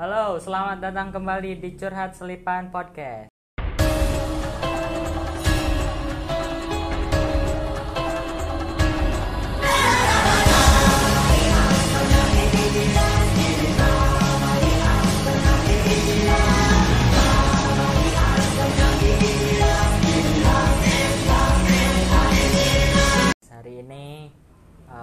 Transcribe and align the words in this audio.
Halo, 0.00 0.40
selamat 0.40 0.80
datang 0.80 1.12
kembali 1.12 1.60
di 1.60 1.76
Curhat 1.76 2.16
Selipan 2.16 2.72
Podcast. 2.72 3.28
Hari 23.44 23.84
ini 23.84 24.32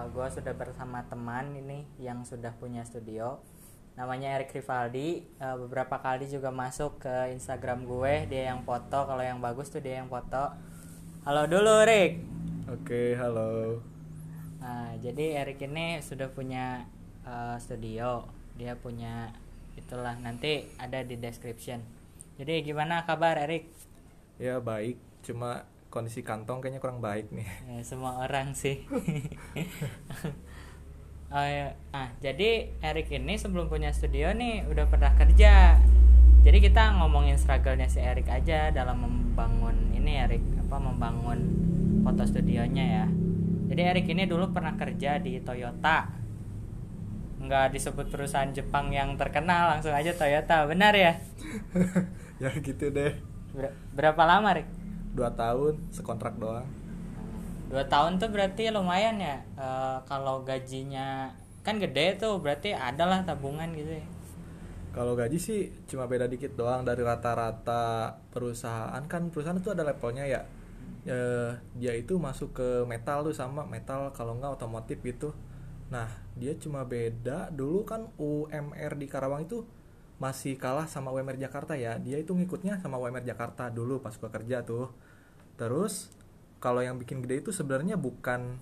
gue 0.09 0.27
sudah 0.33 0.53
bersama 0.57 1.05
teman 1.05 1.53
ini 1.53 1.85
yang 2.01 2.25
sudah 2.25 2.57
punya 2.57 2.81
studio 2.81 3.37
namanya 3.99 4.39
Erik 4.39 4.55
Rivaldi. 4.55 5.27
Eh, 5.27 5.55
beberapa 5.59 5.99
kali 5.99 6.23
juga 6.31 6.55
masuk 6.55 7.03
ke 7.03 7.35
Instagram 7.35 7.83
gue. 7.83 8.31
Dia 8.31 8.55
yang 8.55 8.63
foto. 8.63 9.03
Kalau 9.03 9.19
yang 9.19 9.43
bagus 9.43 9.67
tuh 9.67 9.83
dia 9.83 9.99
yang 9.99 10.07
foto. 10.07 10.55
Halo 11.27 11.43
dulu 11.51 11.83
Erik 11.83 12.23
Oke, 12.71 13.11
halo. 13.19 13.83
nah 14.63 14.95
jadi 15.03 15.43
Erik 15.43 15.59
ini 15.67 15.99
sudah 15.99 16.31
punya 16.31 16.87
eh, 17.27 17.59
studio. 17.59 18.23
Dia 18.55 18.79
punya 18.79 19.35
itulah. 19.75 20.15
Nanti 20.15 20.63
ada 20.79 21.03
di 21.03 21.19
description. 21.19 21.83
Jadi 22.39 22.63
gimana 22.63 23.03
kabar 23.03 23.35
Erik 23.35 23.67
Ya 24.39 24.63
baik, 24.63 24.95
cuma 25.27 25.67
kondisi 25.91 26.23
kantong 26.23 26.63
kayaknya 26.63 26.79
kurang 26.79 27.03
baik 27.03 27.27
nih. 27.35 27.43
Ya, 27.67 27.83
semua 27.83 28.23
orang 28.23 28.55
sih. 28.55 28.87
Oh, 31.29 31.45
ya. 31.45 31.77
Nah, 31.93 32.09
jadi 32.17 32.73
Erik 32.81 33.13
ini 33.13 33.37
sebelum 33.37 33.69
punya 33.69 33.93
studio 33.93 34.33
nih 34.33 34.65
udah 34.65 34.89
pernah 34.89 35.13
kerja. 35.13 35.77
Jadi 36.41 36.57
kita 36.57 36.97
ngomongin 36.97 37.37
struggle-nya 37.37 37.85
si 37.85 38.01
Erik 38.01 38.25
aja 38.33 38.73
dalam 38.73 39.05
membangun 39.05 39.93
ini 39.93 40.17
Erik 40.17 40.41
apa 40.65 40.81
membangun 40.81 41.39
foto 42.01 42.25
studionya 42.25 42.85
ya. 43.05 43.05
Jadi 43.69 43.81
Erik 43.85 44.07
ini 44.09 44.25
dulu 44.25 44.49
pernah 44.49 44.73
kerja 44.73 45.21
di 45.21 45.37
Toyota. 45.45 46.09
Nggak 47.45 47.77
disebut 47.77 48.09
perusahaan 48.09 48.49
Jepang 48.49 48.89
yang 48.89 49.13
terkenal, 49.13 49.77
langsung 49.77 49.93
aja 49.93 50.09
Toyota. 50.17 50.65
Benar 50.65 50.97
ya? 50.97 51.13
ya 52.41 52.49
gitu 52.57 52.89
deh. 52.89 53.13
Ber- 53.53 53.77
berapa 53.93 54.21
lama, 54.25 54.57
Erik? 54.57 54.65
Dua 55.13 55.29
tahun, 55.29 55.77
sekontrak 55.93 56.41
doang. 56.41 56.78
Dua 57.69 57.83
tahun 57.93 58.13
tuh 58.21 58.29
berarti 58.35 58.63
lumayan 58.75 59.17
ya 59.27 59.35
Eh, 59.65 59.97
kalau 60.09 60.35
gajinya 60.49 61.07
kan 61.65 61.75
gede 61.83 62.05
tuh 62.21 62.33
berarti 62.43 62.69
adalah 62.89 63.19
tabungan 63.27 63.69
gitu 63.79 63.91
ya 64.01 64.05
Kalau 64.89 65.13
gaji 65.13 65.37
sih 65.37 65.59
cuma 65.89 66.09
beda 66.09 66.25
dikit 66.25 66.57
doang 66.57 66.81
dari 66.81 67.05
rata-rata 67.05 68.17
perusahaan 68.33 69.03
kan 69.05 69.29
perusahaan 69.29 69.59
itu 69.61 69.69
ada 69.69 69.85
levelnya 69.85 70.25
ya. 70.25 70.41
Eh, 71.05 71.51
dia 71.77 71.93
itu 71.93 72.13
masuk 72.17 72.49
ke 72.57 72.67
metal 72.89 73.21
tuh 73.27 73.35
sama 73.37 73.61
metal 73.69 74.09
kalau 74.17 74.33
nggak 74.39 74.57
otomotif 74.57 74.97
gitu. 75.05 75.29
Nah 75.93 76.09
dia 76.39 76.53
cuma 76.63 76.81
beda 76.89 77.53
dulu 77.53 77.85
kan 77.85 78.01
UMR 78.17 78.93
di 78.97 79.07
Karawang 79.11 79.45
itu 79.47 79.65
masih 80.23 80.57
kalah 80.63 80.87
sama 80.89 81.09
UMR 81.15 81.37
Jakarta 81.39 81.73
ya. 81.77 81.97
Dia 82.01 82.17
itu 82.23 82.31
ngikutnya 82.37 82.81
sama 82.83 82.97
UMR 83.01 83.25
Jakarta 83.25 83.69
dulu 83.73 84.01
pas 84.05 84.15
gua 84.21 84.31
kerja 84.33 84.65
tuh. 84.65 84.89
Terus 85.59 86.11
kalau 86.59 86.83
yang 86.83 86.99
bikin 86.99 87.23
gede 87.23 87.47
itu 87.47 87.51
sebenarnya 87.55 87.95
bukan 87.95 88.59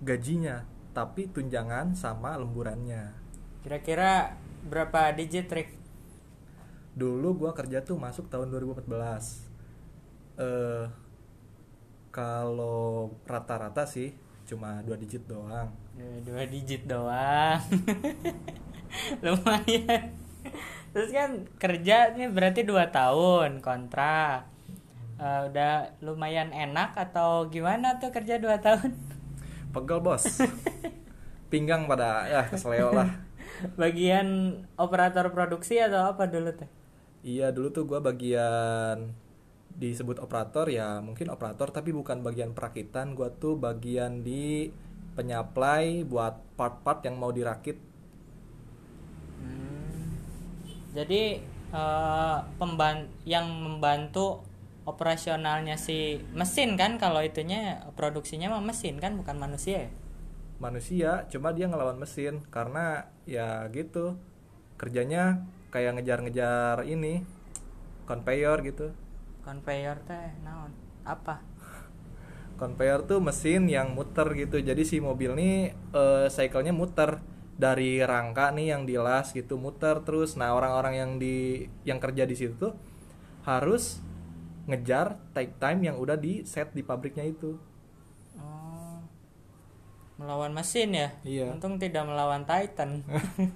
gajinya 0.00 0.64
tapi 0.94 1.30
tunjangan 1.30 1.94
sama 1.94 2.34
lemburannya. 2.38 3.14
kira-kira 3.60 4.40
berapa 4.64 5.12
digit 5.12 5.52
Rick? 5.52 5.76
Dulu 6.96 7.44
gua 7.44 7.52
kerja 7.52 7.84
tuh 7.84 8.00
masuk 8.00 8.32
tahun 8.32 8.48
2014 8.48 8.88
eh 10.40 10.88
kalau 12.10 13.14
rata-rata 13.28 13.86
sih 13.86 14.10
cuma 14.48 14.82
dua 14.82 14.98
digit 14.98 15.22
doang. 15.30 15.70
Dua, 15.94 16.16
dua 16.26 16.42
digit 16.48 16.82
doang. 16.90 17.60
Lumayan. 19.24 20.10
Terus 20.90 21.10
kan 21.14 21.46
kerja 21.60 22.10
nih 22.18 22.34
berarti 22.34 22.66
dua 22.66 22.90
tahun 22.90 23.62
kontrak 23.62 24.50
Eh, 25.20 25.40
udah 25.52 26.00
lumayan 26.00 26.48
enak 26.48 26.96
atau 26.96 27.52
gimana 27.52 28.00
tuh 28.00 28.08
kerja 28.08 28.40
dua 28.40 28.56
tahun? 28.56 28.96
Pegel 29.68 30.00
bos. 30.00 30.24
Pinggang 31.52 31.84
pada 31.84 32.24
ya 32.24 32.48
kesleo 32.48 32.88
lah. 32.88 33.20
Bagian 33.80 34.56
operator 34.80 35.28
produksi 35.28 35.76
atau 35.76 36.08
apa 36.08 36.24
dulu 36.24 36.56
tuh? 36.56 36.68
Iya 37.20 37.52
dulu 37.52 37.68
tuh 37.68 37.84
gua 37.84 38.00
bagian 38.00 39.12
disebut 39.76 40.24
operator 40.24 40.72
ya 40.72 41.04
mungkin 41.04 41.28
operator 41.28 41.68
tapi 41.68 41.92
bukan 41.92 42.24
bagian 42.24 42.56
perakitan. 42.56 43.12
Gua 43.12 43.28
tuh 43.28 43.60
bagian 43.60 44.24
di 44.24 44.72
penyaplai 45.20 46.00
buat 46.08 46.40
part-part 46.56 47.04
yang 47.04 47.20
mau 47.20 47.28
dirakit. 47.28 47.76
Hmm. 49.36 50.16
Jadi 50.96 51.44
eh, 51.76 52.38
pemban 52.56 53.04
yang 53.28 53.44
membantu 53.52 54.48
operasionalnya 54.90 55.78
si 55.78 56.18
mesin 56.34 56.74
kan 56.74 56.98
kalau 56.98 57.22
itunya 57.22 57.86
produksinya 57.94 58.50
mah 58.50 58.62
mesin 58.62 58.98
kan 58.98 59.14
bukan 59.14 59.38
manusia 59.38 59.86
ya? 59.86 59.90
manusia 60.60 61.10
cuma 61.32 61.54
dia 61.54 61.70
ngelawan 61.70 61.96
mesin 61.96 62.44
karena 62.52 63.08
ya 63.24 63.64
gitu 63.72 64.18
kerjanya 64.76 65.46
kayak 65.70 66.02
ngejar-ngejar 66.02 66.84
ini 66.84 67.22
conveyor 68.04 68.60
gitu 68.66 68.90
Conveyor 69.40 70.04
teh 70.04 70.36
naon? 70.44 70.76
Apa? 71.00 71.40
conveyor 72.60 73.08
tuh 73.08 73.24
mesin 73.24 73.64
yang 73.72 73.96
muter 73.96 74.28
gitu 74.36 74.60
jadi 74.60 74.84
si 74.84 75.00
mobil 75.00 75.32
nih 75.32 75.72
eh, 75.72 76.28
cycle-nya 76.28 76.76
muter 76.76 77.24
dari 77.56 78.04
rangka 78.04 78.52
nih 78.52 78.76
yang 78.76 78.84
dilas 78.84 79.32
gitu 79.32 79.56
muter 79.56 80.04
terus 80.04 80.36
nah 80.36 80.52
orang-orang 80.52 80.94
yang 81.00 81.10
di 81.16 81.64
yang 81.88 81.96
kerja 81.96 82.28
di 82.28 82.36
situ 82.36 82.52
tuh 82.60 82.72
harus 83.48 84.04
ngejar 84.70 85.06
take 85.34 85.52
time 85.62 85.80
yang 85.86 85.96
udah 86.02 86.16
di 86.24 86.32
set 86.52 86.68
di 86.76 86.82
pabriknya 86.88 87.26
itu 87.26 87.50
Oh. 88.38 89.00
Melawan 90.20 90.52
mesin 90.52 90.92
ya? 90.92 91.08
Iya. 91.24 91.56
Untung 91.56 91.80
tidak 91.80 92.04
melawan 92.08 92.44
Titan. 92.44 93.04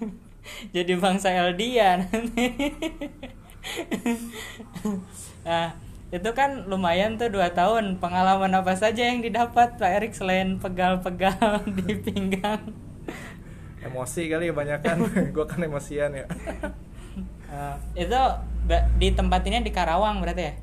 Jadi 0.77 0.93
bangsa 1.01 1.33
Eldian. 1.33 2.05
nah, 5.47 5.77
itu 6.13 6.31
kan 6.37 6.51
lumayan 6.71 7.17
tuh 7.21 7.29
dua 7.33 7.53
tahun. 7.53 8.01
Pengalaman 8.03 8.53
apa 8.57 8.75
saja 8.77 9.03
yang 9.11 9.21
didapat 9.25 9.77
Pak 9.81 9.91
Erik 10.01 10.13
selain 10.17 10.57
pegal-pegal 10.61 11.65
di 11.79 11.93
pinggang? 12.01 12.63
emosi 13.85 14.33
kali 14.33 14.49
kebanyakan 14.49 14.97
gue 15.35 15.45
kan 15.45 15.61
emosian 15.61 16.11
ya 16.17 16.25
Eh, 17.55 18.03
itu 18.03 18.19
di 18.99 19.15
tempat 19.15 19.47
ini 19.47 19.63
di 19.63 19.71
Karawang 19.71 20.19
berarti 20.19 20.43
ya? 20.43 20.55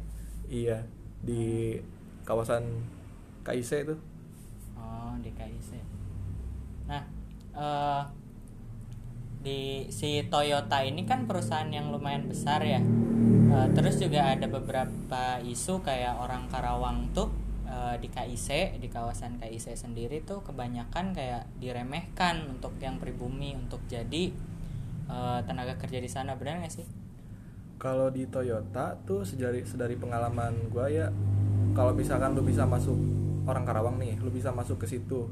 Iya 0.51 0.83
di 1.23 1.79
kawasan 2.27 2.67
KIC 3.47 3.71
itu 3.87 3.95
Oh, 4.75 5.13
di 5.21 5.31
KIC. 5.31 5.77
Nah, 6.89 7.03
eh 7.55 8.03
di 9.41 9.89
si 9.89 10.21
Toyota 10.29 10.85
ini 10.85 11.01
kan 11.09 11.25
perusahaan 11.25 11.69
yang 11.69 11.89
lumayan 11.89 12.29
besar 12.29 12.61
ya. 12.61 12.81
Eh, 13.51 13.67
terus 13.73 13.97
juga 13.97 14.31
ada 14.31 14.45
beberapa 14.45 15.41
isu 15.41 15.81
kayak 15.81 16.21
orang 16.21 16.45
Karawang 16.51 17.09
tuh 17.15 17.33
eh, 17.65 17.95
di 17.97 18.07
KIC, 18.11 18.77
di 18.77 18.87
kawasan 18.91 19.41
KIC 19.41 19.73
sendiri 19.73 20.21
tuh 20.21 20.45
kebanyakan 20.45 21.15
kayak 21.17 21.49
diremehkan 21.57 22.45
untuk 22.53 22.77
yang 22.77 23.01
pribumi 23.01 23.57
untuk 23.57 23.81
jadi 23.89 24.29
eh, 25.09 25.39
tenaga 25.47 25.73
kerja 25.81 25.97
di 25.97 26.09
sana 26.09 26.37
benar 26.37 26.61
nggak 26.61 26.73
sih? 26.73 27.00
Kalau 27.81 28.13
di 28.13 28.29
Toyota 28.29 28.93
tuh 29.09 29.25
sedari 29.25 29.65
sedari 29.65 29.97
pengalaman 29.97 30.69
gua 30.69 30.85
ya, 30.85 31.09
kalau 31.73 31.97
misalkan 31.97 32.37
lu 32.37 32.45
bisa 32.45 32.61
masuk 32.61 32.93
orang 33.49 33.65
Karawang 33.65 33.97
nih, 33.97 34.21
lu 34.21 34.29
bisa 34.29 34.53
masuk 34.53 34.85
ke 34.85 34.85
situ, 34.85 35.25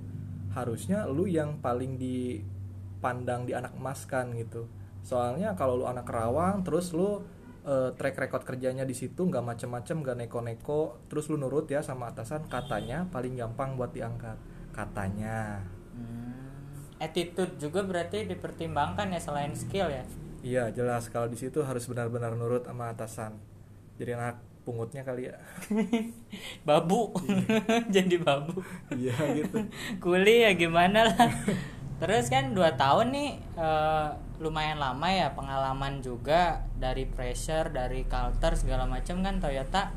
harusnya 0.58 1.06
lu 1.06 1.30
yang 1.30 1.62
paling 1.62 2.02
dipandang 2.02 3.46
di 3.46 3.54
anak 3.54 3.78
emas 3.78 4.10
kan 4.10 4.34
gitu. 4.34 4.66
Soalnya 5.06 5.54
kalau 5.54 5.78
lu 5.78 5.86
anak 5.86 6.10
Karawang, 6.10 6.66
terus 6.66 6.90
lu 6.90 7.22
eh, 7.70 7.94
track 7.94 8.18
record 8.18 8.42
kerjanya 8.42 8.82
di 8.82 8.98
situ 8.98 9.30
nggak 9.30 9.46
macem-macem, 9.46 10.02
nggak 10.02 10.18
neko-neko, 10.26 11.06
terus 11.06 11.30
lu 11.30 11.38
nurut 11.38 11.70
ya 11.70 11.86
sama 11.86 12.10
atasan, 12.10 12.50
katanya 12.50 13.06
paling 13.14 13.38
gampang 13.38 13.78
buat 13.78 13.94
diangkat, 13.94 14.42
katanya. 14.74 15.62
Hmm, 15.94 16.34
attitude 16.98 17.62
juga 17.62 17.86
berarti 17.86 18.26
dipertimbangkan 18.26 19.14
ya 19.14 19.22
selain 19.22 19.54
skill 19.54 19.94
ya. 19.94 20.02
Iya 20.40 20.72
jelas. 20.72 21.12
Kalau 21.12 21.28
di 21.28 21.36
situ 21.36 21.60
harus 21.64 21.84
benar-benar 21.88 22.36
nurut 22.36 22.64
sama 22.64 22.92
atasan. 22.92 23.36
Jadi 24.00 24.16
anak 24.16 24.40
pungutnya 24.64 25.04
kali 25.04 25.28
ya. 25.28 25.36
babu. 26.68 27.12
Jadi 27.96 28.16
babu. 28.20 28.64
Iya 28.96 29.16
gitu. 29.36 29.68
kuli 30.04 30.48
ya 30.48 30.56
gimana 30.56 31.12
lah. 31.12 31.28
Terus 32.00 32.32
kan 32.32 32.56
dua 32.56 32.80
tahun 32.80 33.12
nih 33.12 33.30
eh, 33.60 34.10
lumayan 34.40 34.80
lama 34.80 35.12
ya 35.12 35.36
pengalaman 35.36 36.00
juga 36.00 36.64
dari 36.80 37.04
pressure 37.04 37.76
dari 37.76 38.08
culture 38.08 38.56
segala 38.56 38.88
macam 38.88 39.20
kan 39.20 39.44
Toyota. 39.44 39.92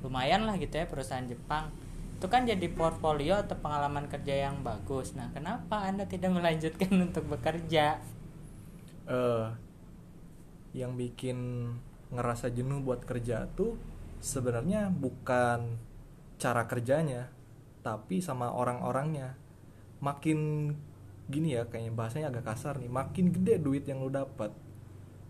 Lumayan 0.00 0.48
lah 0.48 0.56
gitu 0.56 0.80
ya 0.80 0.88
perusahaan 0.88 1.28
Jepang. 1.28 1.68
Itu 2.16 2.32
kan 2.32 2.48
jadi 2.48 2.64
portfolio 2.72 3.36
atau 3.44 3.60
pengalaman 3.60 4.08
kerja 4.08 4.48
yang 4.48 4.64
bagus. 4.64 5.12
Nah 5.12 5.28
kenapa 5.36 5.84
anda 5.84 6.08
tidak 6.08 6.32
melanjutkan 6.32 6.88
untuk 6.96 7.28
bekerja? 7.28 8.00
Eh 9.04 9.63
yang 10.74 10.98
bikin 10.98 11.70
ngerasa 12.10 12.50
jenuh 12.50 12.82
buat 12.82 13.06
kerja 13.06 13.46
tuh 13.54 13.78
sebenarnya 14.18 14.90
bukan 14.90 15.78
cara 16.36 16.66
kerjanya 16.66 17.30
tapi 17.86 18.18
sama 18.18 18.50
orang-orangnya. 18.50 19.38
Makin 20.02 20.70
gini 21.30 21.56
ya 21.56 21.64
kayaknya 21.64 21.92
bahasanya 21.94 22.28
agak 22.28 22.52
kasar 22.52 22.76
nih 22.76 22.92
makin 22.92 23.32
gede 23.32 23.56
duit 23.56 23.88
yang 23.88 24.04
lu 24.04 24.12
dapat 24.12 24.52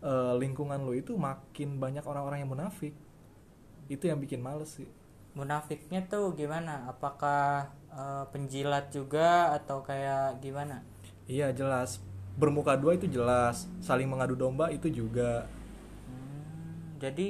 eh, 0.02 0.34
lingkungan 0.34 0.82
lu 0.82 0.98
itu 0.98 1.14
makin 1.14 1.78
banyak 1.78 2.02
orang-orang 2.02 2.42
yang 2.42 2.50
munafik. 2.50 2.96
Itu 3.86 4.08
yang 4.08 4.18
bikin 4.18 4.40
males 4.40 4.80
sih. 4.80 4.88
Munafiknya 5.36 6.06
tuh 6.08 6.32
gimana? 6.32 6.88
Apakah 6.88 7.68
eh, 7.92 8.24
penjilat 8.32 8.90
juga 8.90 9.52
atau 9.54 9.84
kayak 9.84 10.40
gimana? 10.40 10.80
Iya 11.28 11.52
jelas 11.52 12.13
bermuka 12.40 12.74
dua 12.82 12.92
itu 12.98 13.06
jelas 13.16 13.56
saling 13.86 14.08
mengadu 14.10 14.34
domba 14.34 14.66
itu 14.74 14.88
juga 14.90 15.46
Hmm, 16.08 17.00
jadi 17.02 17.28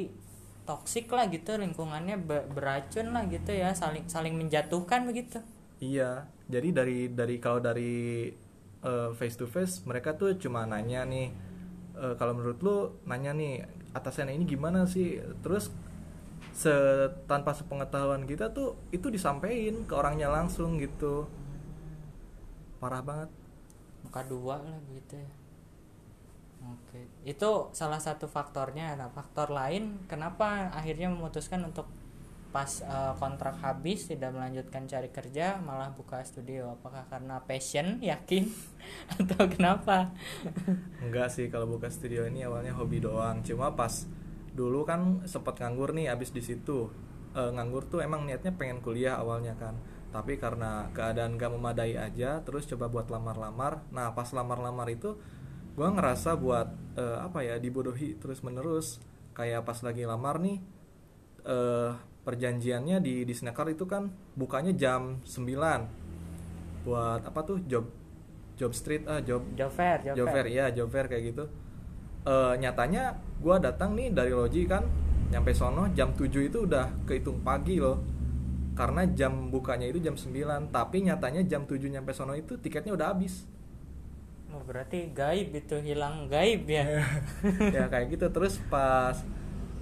toksik 0.68 1.06
lah 1.16 1.24
gitu 1.34 1.52
lingkungannya 1.62 2.16
be- 2.28 2.46
beracun 2.56 3.06
lah 3.14 3.22
gitu 3.34 3.50
ya 3.62 3.70
saling 3.80 4.04
saling 4.14 4.34
menjatuhkan 4.40 5.00
begitu 5.08 5.38
Iya, 5.82 6.10
jadi 6.52 6.68
dari 6.78 6.96
dari 7.18 7.36
kalau 7.44 7.60
dari 7.60 7.92
face 9.18 9.36
to 9.40 9.46
face 9.48 9.80
mereka 9.88 10.10
tuh 10.20 10.36
cuma 10.42 10.60
nanya 10.68 11.00
nih 11.08 11.26
eh, 11.98 12.14
kalau 12.20 12.32
menurut 12.38 12.58
lu 12.66 12.76
nanya 13.10 13.32
nih 13.40 13.52
atasan 13.98 14.32
ini 14.34 14.44
gimana 14.48 14.80
sih? 14.94 15.20
Terus 15.44 15.64
se 16.54 16.74
tanpa 17.30 17.52
sepengetahuan 17.58 18.24
kita 18.30 18.46
tuh 18.56 18.68
itu 18.96 19.08
disampaikan 19.16 19.84
ke 19.88 19.94
orangnya 19.94 20.28
langsung 20.32 20.78
gitu. 20.82 21.26
Parah 22.80 23.02
banget. 23.02 23.30
Muka 24.14 24.30
dua 24.30 24.62
lah 24.62 24.78
gitu 24.94 25.18
ya 25.18 25.30
oke 26.70 27.00
itu 27.26 27.50
salah 27.74 27.98
satu 27.98 28.30
faktornya 28.30 28.94
nah 28.94 29.10
faktor 29.10 29.50
lain 29.50 30.06
kenapa 30.06 30.70
akhirnya 30.70 31.10
memutuskan 31.10 31.66
untuk 31.66 31.90
pas 32.54 32.70
eh, 32.86 33.14
kontrak 33.18 33.58
habis 33.58 34.06
tidak 34.06 34.30
melanjutkan 34.30 34.86
cari 34.86 35.10
kerja 35.10 35.58
malah 35.58 35.90
buka 35.90 36.22
studio 36.22 36.78
apakah 36.78 37.10
karena 37.10 37.42
passion 37.42 37.98
yakin 38.14 38.46
atau 39.18 39.50
kenapa 39.50 40.14
Enggak 41.02 41.34
sih 41.34 41.50
kalau 41.50 41.66
buka 41.66 41.90
studio 41.90 42.24
ini 42.30 42.46
awalnya 42.46 42.72
hobi 42.72 43.02
doang. 43.02 43.42
Cuma 43.44 43.76
pas 43.76 44.06
dulu 44.54 44.86
kan 44.86 45.26
sempat 45.28 45.58
nganggur 45.58 45.92
nih 45.92 46.08
abis 46.08 46.32
di 46.32 46.40
situ. 46.40 46.88
Eh, 47.34 47.50
nganggur 47.52 47.90
tuh 47.90 48.00
emang 48.00 48.24
niatnya 48.24 48.54
pengen 48.54 48.78
kuliah 48.80 49.18
awalnya 49.18 49.52
kan. 49.58 49.76
Tapi 50.14 50.38
karena 50.38 50.86
keadaan 50.94 51.34
gak 51.34 51.50
memadai 51.50 51.98
aja, 51.98 52.38
terus 52.46 52.70
coba 52.70 52.86
buat 52.86 53.10
lamar-lamar. 53.10 53.82
Nah 53.90 54.14
pas 54.14 54.30
lamar-lamar 54.30 54.86
itu, 54.94 55.18
gua 55.74 55.90
ngerasa 55.90 56.38
buat 56.38 56.70
eh, 56.94 57.18
apa 57.18 57.42
ya 57.42 57.58
dibodohi 57.58 58.14
terus 58.22 58.46
menerus. 58.46 59.02
Kayak 59.34 59.66
pas 59.66 59.82
lagi 59.82 60.06
lamar 60.06 60.38
nih, 60.38 60.62
eh 61.42 61.92
perjanjiannya 62.24 63.02
di 63.02 63.26
di 63.26 63.34
Snacker 63.34 63.74
itu 63.74 63.84
kan 63.84 64.08
bukanya 64.32 64.72
jam 64.72 65.20
9 65.28 66.88
buat 66.88 67.20
apa 67.20 67.40
tuh 67.44 67.60
job 67.68 67.84
job 68.56 68.72
street 68.72 69.04
ah 69.04 69.20
job 69.20 69.44
job 69.52 69.68
fair 69.68 70.00
job, 70.00 70.16
job 70.16 70.26
fair 70.32 70.46
iya 70.48 70.72
job 70.72 70.88
fair 70.88 71.04
kayak 71.10 71.36
gitu 71.36 71.44
Eh 72.24 72.54
nyatanya 72.56 73.20
gua 73.44 73.60
datang 73.60 73.92
nih 73.92 74.08
dari 74.08 74.32
loji 74.32 74.64
kan 74.64 74.80
nyampe 75.28 75.52
sono 75.52 75.92
jam 75.92 76.16
7 76.16 76.48
itu 76.48 76.64
udah 76.64 77.04
kehitung 77.04 77.44
pagi 77.44 77.76
loh 77.76 78.00
karena 78.74 79.06
jam 79.06 79.54
bukanya 79.54 79.86
itu 79.86 80.02
jam 80.02 80.18
9 80.18 80.74
tapi 80.74 81.06
nyatanya 81.06 81.46
jam 81.46 81.62
7 81.62 81.78
nyampe 81.86 82.10
sono 82.10 82.34
itu 82.34 82.58
tiketnya 82.58 82.90
udah 82.94 83.14
habis. 83.14 83.46
Oh, 84.54 84.62
berarti 84.62 85.10
gaib 85.10 85.50
itu 85.50 85.78
hilang 85.82 86.30
gaib 86.30 86.66
ya? 86.66 87.02
Ya 87.74 87.86
kayak 87.90 88.14
gitu. 88.14 88.26
Terus 88.30 88.58
pas 88.70 89.22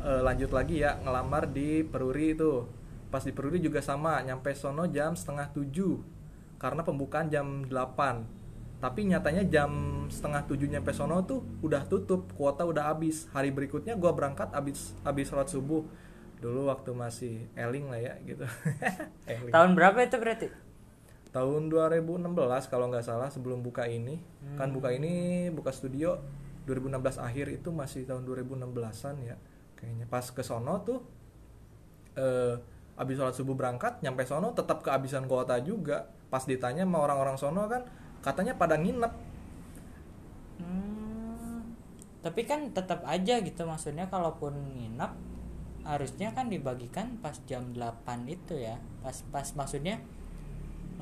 eh, 0.04 0.20
lanjut 0.20 0.52
lagi 0.52 0.84
ya 0.84 1.00
ngelamar 1.00 1.48
di 1.48 1.84
Peruri 1.84 2.36
itu. 2.36 2.68
Pas 3.08 3.24
di 3.24 3.32
Peruri 3.32 3.60
juga 3.60 3.80
sama 3.80 4.20
nyampe 4.24 4.52
sono 4.52 4.88
jam 4.88 5.16
setengah 5.16 5.52
7 5.52 6.60
karena 6.60 6.80
pembukaan 6.84 7.26
jam 7.32 7.66
8 7.66 8.42
tapi 8.82 9.06
nyatanya 9.06 9.46
jam 9.46 9.70
setengah 10.10 10.42
7 10.50 10.58
nyampe 10.66 10.90
sono 10.90 11.22
tuh 11.22 11.46
udah 11.62 11.86
tutup 11.86 12.34
kuota 12.34 12.66
udah 12.66 12.90
habis. 12.90 13.30
Hari 13.30 13.54
berikutnya 13.54 13.94
gua 13.94 14.10
berangkat 14.10 14.50
habis 14.50 14.92
habis 15.06 15.30
sholat 15.30 15.46
subuh 15.46 15.86
dulu 16.42 16.66
waktu 16.66 16.90
masih 16.90 17.46
eling 17.54 17.86
lah 17.86 18.02
ya 18.02 18.14
gitu. 18.26 18.42
Eling. 19.30 19.54
tahun 19.54 19.78
berapa 19.78 20.02
itu 20.02 20.18
berarti? 20.18 20.48
Tahun 21.30 21.62
2016 21.70 22.26
kalau 22.66 22.90
nggak 22.90 23.06
salah 23.06 23.30
sebelum 23.30 23.62
buka 23.62 23.86
ini. 23.86 24.18
Kan 24.58 24.74
buka 24.74 24.90
ini 24.90 25.46
buka 25.54 25.70
studio 25.70 26.18
2016 26.66 27.22
akhir 27.22 27.46
itu 27.54 27.70
masih 27.70 28.02
tahun 28.04 28.26
2016an 28.26 29.16
ya 29.22 29.38
kayaknya. 29.78 30.10
Pas 30.10 30.26
ke 30.26 30.42
sono 30.42 30.82
tuh 30.82 31.00
eh 32.18 32.58
abis 32.92 33.16
sholat 33.16 33.32
subuh 33.32 33.56
berangkat 33.56 34.04
nyampe 34.04 34.26
sono 34.28 34.50
tetap 34.52 34.82
kehabisan 34.82 35.30
kuota 35.30 35.56
juga. 35.62 36.10
Pas 36.26 36.42
ditanya 36.42 36.82
sama 36.82 37.06
orang-orang 37.06 37.38
sono 37.38 37.70
kan 37.70 37.86
katanya 38.20 38.58
pada 38.58 38.74
nginep. 38.76 39.12
Hmm, 40.60 41.64
tapi 42.20 42.44
kan 42.44 42.74
tetap 42.74 43.06
aja 43.08 43.40
gitu 43.40 43.62
maksudnya 43.64 44.10
kalaupun 44.10 44.52
nginep 44.76 45.31
harusnya 45.82 46.30
kan 46.30 46.46
dibagikan 46.46 47.18
pas 47.18 47.34
jam 47.46 47.74
8 47.74 48.26
itu 48.30 48.54
ya. 48.58 48.78
Pas 49.02 49.14
pas 49.34 49.46
maksudnya 49.58 49.98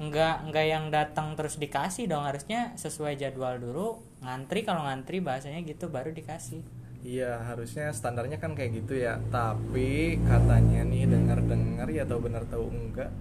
enggak 0.00 0.48
enggak 0.48 0.66
yang 0.66 0.84
datang 0.88 1.36
terus 1.36 1.60
dikasih 1.60 2.08
dong. 2.08 2.24
Harusnya 2.24 2.72
sesuai 2.80 3.20
jadwal 3.20 3.60
dulu 3.60 4.00
ngantri 4.24 4.64
kalau 4.64 4.84
ngantri 4.84 5.20
bahasanya 5.20 5.60
gitu 5.64 5.92
baru 5.92 6.12
dikasih. 6.12 6.64
Iya 7.00 7.40
harusnya 7.48 7.92
standarnya 7.92 8.40
kan 8.40 8.56
kayak 8.56 8.84
gitu 8.84 9.00
ya. 9.00 9.20
Tapi 9.28 10.20
katanya 10.24 10.84
nih 10.84 11.08
dengar-dengar 11.08 11.88
ya 11.92 12.04
tahu 12.08 12.20
benar 12.28 12.44
tahu 12.48 12.68
enggak 12.68 13.12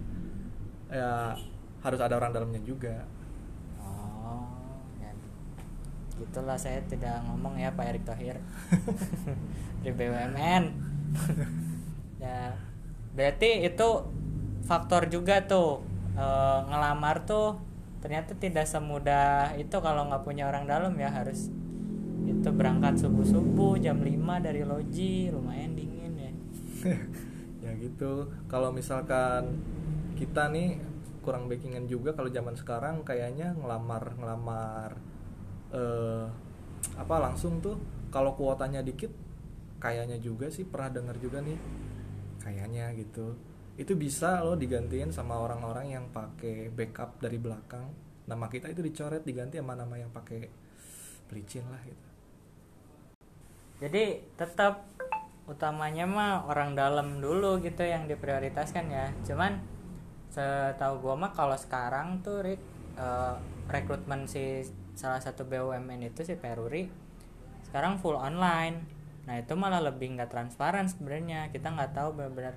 Ya 0.89 1.37
harus 1.85 1.99
ada 2.01 2.17
orang 2.17 2.33
dalamnya 2.33 2.59
juga. 2.65 3.05
Oh 3.77 4.47
ya. 4.97 5.13
gitulah 6.17 6.57
saya 6.57 6.81
tidak 6.89 7.23
ngomong 7.29 7.55
ya 7.61 7.71
Pak 7.71 7.85
Erick 7.93 8.03
Thohir. 8.07 8.41
Dari 9.85 9.95
BUMN 9.95 10.88
ya 12.23 12.55
berarti 13.13 13.65
itu 13.65 13.89
faktor 14.63 15.09
juga 15.09 15.43
tuh 15.49 15.81
e, 16.13 16.25
ngelamar 16.69 17.25
tuh 17.25 17.57
ternyata 17.99 18.37
tidak 18.37 18.63
semudah 18.63 19.57
itu 19.59 19.75
kalau 19.83 20.07
nggak 20.07 20.23
punya 20.23 20.47
orang 20.47 20.69
dalam 20.69 20.95
ya 20.95 21.11
harus 21.11 21.51
itu 22.29 22.49
berangkat 22.53 23.01
subuh 23.01 23.25
subuh 23.25 23.73
jam 23.81 23.99
5 23.99 24.45
dari 24.45 24.61
loji 24.63 25.33
lumayan 25.33 25.73
dingin 25.75 26.13
ya. 26.15 26.31
Ya 27.59 27.75
gitu. 27.75 28.31
Kalau 28.47 28.71
misalkan 28.71 29.59
kita 30.15 30.47
nih 30.47 30.79
kurang 31.19 31.51
backingan 31.51 31.85
juga 31.91 32.15
kalau 32.15 32.31
zaman 32.31 32.55
sekarang 32.55 33.03
kayaknya 33.03 33.51
ngelamar 33.59 34.15
ngelamar 34.15 34.95
eh 35.75 36.25
apa 36.95 37.15
langsung 37.19 37.59
tuh 37.59 37.75
kalau 38.09 38.33
kuotanya 38.33 38.79
dikit 38.79 39.11
kayaknya 39.79 40.19
juga 40.19 40.51
sih 40.51 40.67
pernah 40.67 41.01
dengar 41.01 41.15
juga 41.17 41.39
nih. 41.41 41.59
Kayaknya 42.43 42.93
gitu. 42.99 43.35
Itu 43.79 43.95
bisa 43.95 44.43
loh 44.43 44.59
digantiin 44.59 45.09
sama 45.09 45.39
orang-orang 45.39 45.95
yang 45.95 46.05
pakai 46.11 46.69
backup 46.69 47.17
dari 47.23 47.39
belakang. 47.39 47.89
Nama 48.27 48.45
kita 48.45 48.69
itu 48.69 48.83
dicoret 48.83 49.23
diganti 49.25 49.57
sama 49.57 49.73
nama 49.73 49.95
yang 49.97 50.11
pakai 50.11 50.45
pelicin 51.25 51.65
lah 51.67 51.81
gitu. 51.87 52.07
Jadi 53.79 54.35
tetap 54.35 54.85
utamanya 55.47 56.05
mah 56.05 56.45
orang 56.45 56.75
dalam 56.75 57.23
dulu 57.23 57.57
gitu 57.63 57.81
yang 57.81 58.05
diprioritaskan 58.05 58.85
ya. 58.91 59.07
Cuman 59.23 59.57
setahu 60.29 61.01
gua 61.01 61.15
mah 61.17 61.31
kalau 61.33 61.57
sekarang 61.57 62.21
tuh 62.21 62.45
Rick, 62.45 62.61
eh, 62.99 63.35
rekrutmen 63.71 64.29
si 64.29 64.61
salah 64.99 65.23
satu 65.23 65.47
BUMN 65.47 66.11
itu 66.11 66.27
si 66.27 66.35
Peruri 66.35 66.91
sekarang 67.69 68.01
full 68.03 68.19
online 68.19 68.98
nah 69.27 69.35
itu 69.39 69.53
malah 69.57 69.81
lebih 69.83 70.15
nggak 70.15 70.31
transparan 70.31 70.87
sebenarnya 70.87 71.49
kita 71.51 71.73
nggak 71.73 71.91
tahu 71.95 72.15
benar-benar 72.15 72.55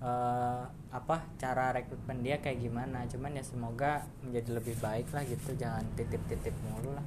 eh, 0.00 0.62
apa 0.92 1.16
cara 1.36 1.72
rekrutmen 1.72 2.22
dia 2.24 2.40
kayak 2.40 2.62
gimana 2.62 3.04
cuman 3.08 3.36
ya 3.36 3.44
semoga 3.44 4.06
menjadi 4.24 4.50
lebih 4.58 4.76
baik 4.80 5.08
lah 5.12 5.22
gitu 5.26 5.56
jangan 5.56 5.84
titip-titip 5.96 6.54
mulu 6.70 6.96
lah 6.96 7.06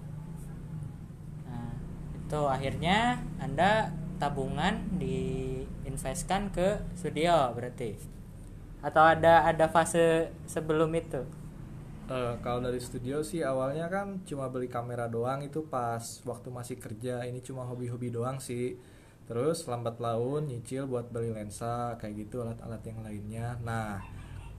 Nah, 1.50 1.74
itu 2.14 2.42
akhirnya 2.46 3.18
Anda 3.42 3.90
tabungan 4.22 5.00
diinvestkan 5.02 6.54
ke 6.54 6.84
studio 6.94 7.52
berarti. 7.56 7.98
Atau 8.80 9.04
ada 9.04 9.50
ada 9.50 9.66
fase 9.68 10.32
sebelum 10.46 10.94
itu? 10.96 11.26
Eh, 12.10 12.36
kalau 12.42 12.58
dari 12.58 12.82
studio 12.82 13.22
sih 13.22 13.46
awalnya 13.46 13.86
kan 13.86 14.26
cuma 14.26 14.50
beli 14.50 14.66
kamera 14.66 15.06
doang 15.06 15.46
itu 15.46 15.62
pas 15.70 16.02
waktu 16.26 16.50
masih 16.50 16.82
kerja. 16.82 17.22
Ini 17.22 17.38
cuma 17.46 17.70
hobi-hobi 17.70 18.10
doang 18.10 18.42
sih. 18.42 18.82
Terus 19.30 19.62
lambat 19.70 20.02
laun 20.02 20.50
nyicil 20.50 20.90
buat 20.90 21.14
beli 21.14 21.30
lensa 21.30 21.94
kayak 22.02 22.26
gitu 22.26 22.42
alat-alat 22.42 22.82
yang 22.82 23.06
lainnya. 23.06 23.48
Nah 23.62 24.02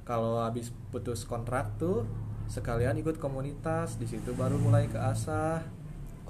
kalau 0.07 0.39
habis 0.39 0.71
putus 0.95 1.27
kontrak 1.27 1.75
tuh 1.75 2.07
sekalian 2.47 2.95
ikut 3.03 3.19
komunitas. 3.19 3.99
Di 3.99 4.07
situ 4.07 4.31
baru 4.31 4.55
mulai 4.55 4.87
ke 4.87 5.03
asah 5.03 5.67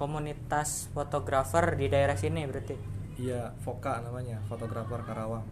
komunitas 0.01 0.89
fotografer 0.89 1.77
di 1.77 1.85
daerah 1.85 2.17
sini 2.17 2.49
berarti? 2.49 2.73
Iya 3.21 3.53
Voka 3.61 4.01
namanya 4.01 4.41
fotografer 4.49 5.05
Karawang. 5.05 5.45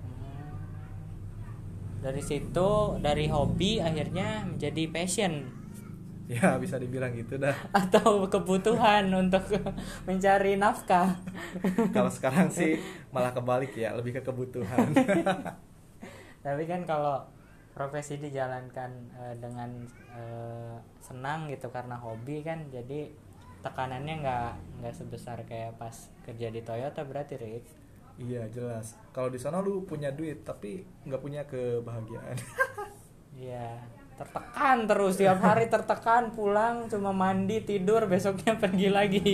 Dari 2.01 2.25
situ 2.25 2.97
dari 2.97 3.29
hobi 3.29 3.77
akhirnya 3.77 4.49
menjadi 4.49 4.89
passion 4.89 5.58
ya 6.29 6.61
bisa 6.61 6.77
dibilang 6.77 7.09
gitu 7.17 7.41
dah. 7.41 7.57
Atau 7.81 8.29
kebutuhan 8.29 9.09
untuk 9.09 9.41
mencari 10.05 10.61
nafkah. 10.61 11.17
Kalau 11.89 12.13
sekarang 12.13 12.53
sih 12.53 12.77
malah 13.13 13.33
kebalik 13.33 13.73
ya 13.73 13.97
lebih 13.97 14.13
ke 14.13 14.21
kebutuhan. 14.21 14.93
Tapi 16.45 16.63
kan 16.69 16.85
kalau 16.85 17.25
profesi 17.73 18.21
dijalankan 18.21 18.91
eh, 19.17 19.35
dengan 19.41 19.73
eh, 20.13 20.77
senang 21.01 21.49
gitu 21.49 21.73
karena 21.73 21.97
hobi 21.97 22.45
kan 22.45 22.69
jadi 22.69 23.09
tekanannya 23.65 24.23
nggak 24.23 24.51
nggak 24.79 24.93
sebesar 24.95 25.43
kayak 25.43 25.75
pas 25.75 25.91
kerja 26.23 26.47
di 26.47 26.63
Toyota 26.63 27.03
berarti 27.03 27.35
Rick 27.35 27.65
iya 28.19 28.47
jelas. 28.51 28.95
Kalau 29.15 29.31
di 29.31 29.39
sana 29.39 29.63
lu 29.63 29.83
punya 29.83 30.11
duit 30.11 30.43
tapi 30.43 30.83
nggak 31.07 31.21
punya 31.23 31.41
kebahagiaan. 31.47 32.37
Iya 33.35 33.98
tertekan 34.19 34.83
terus 34.83 35.15
tiap 35.15 35.39
hari 35.39 35.71
tertekan 35.71 36.35
pulang 36.35 36.91
cuma 36.91 37.15
mandi 37.15 37.63
tidur 37.63 38.03
besoknya 38.11 38.59
pergi 38.59 38.87
lagi. 38.91 39.29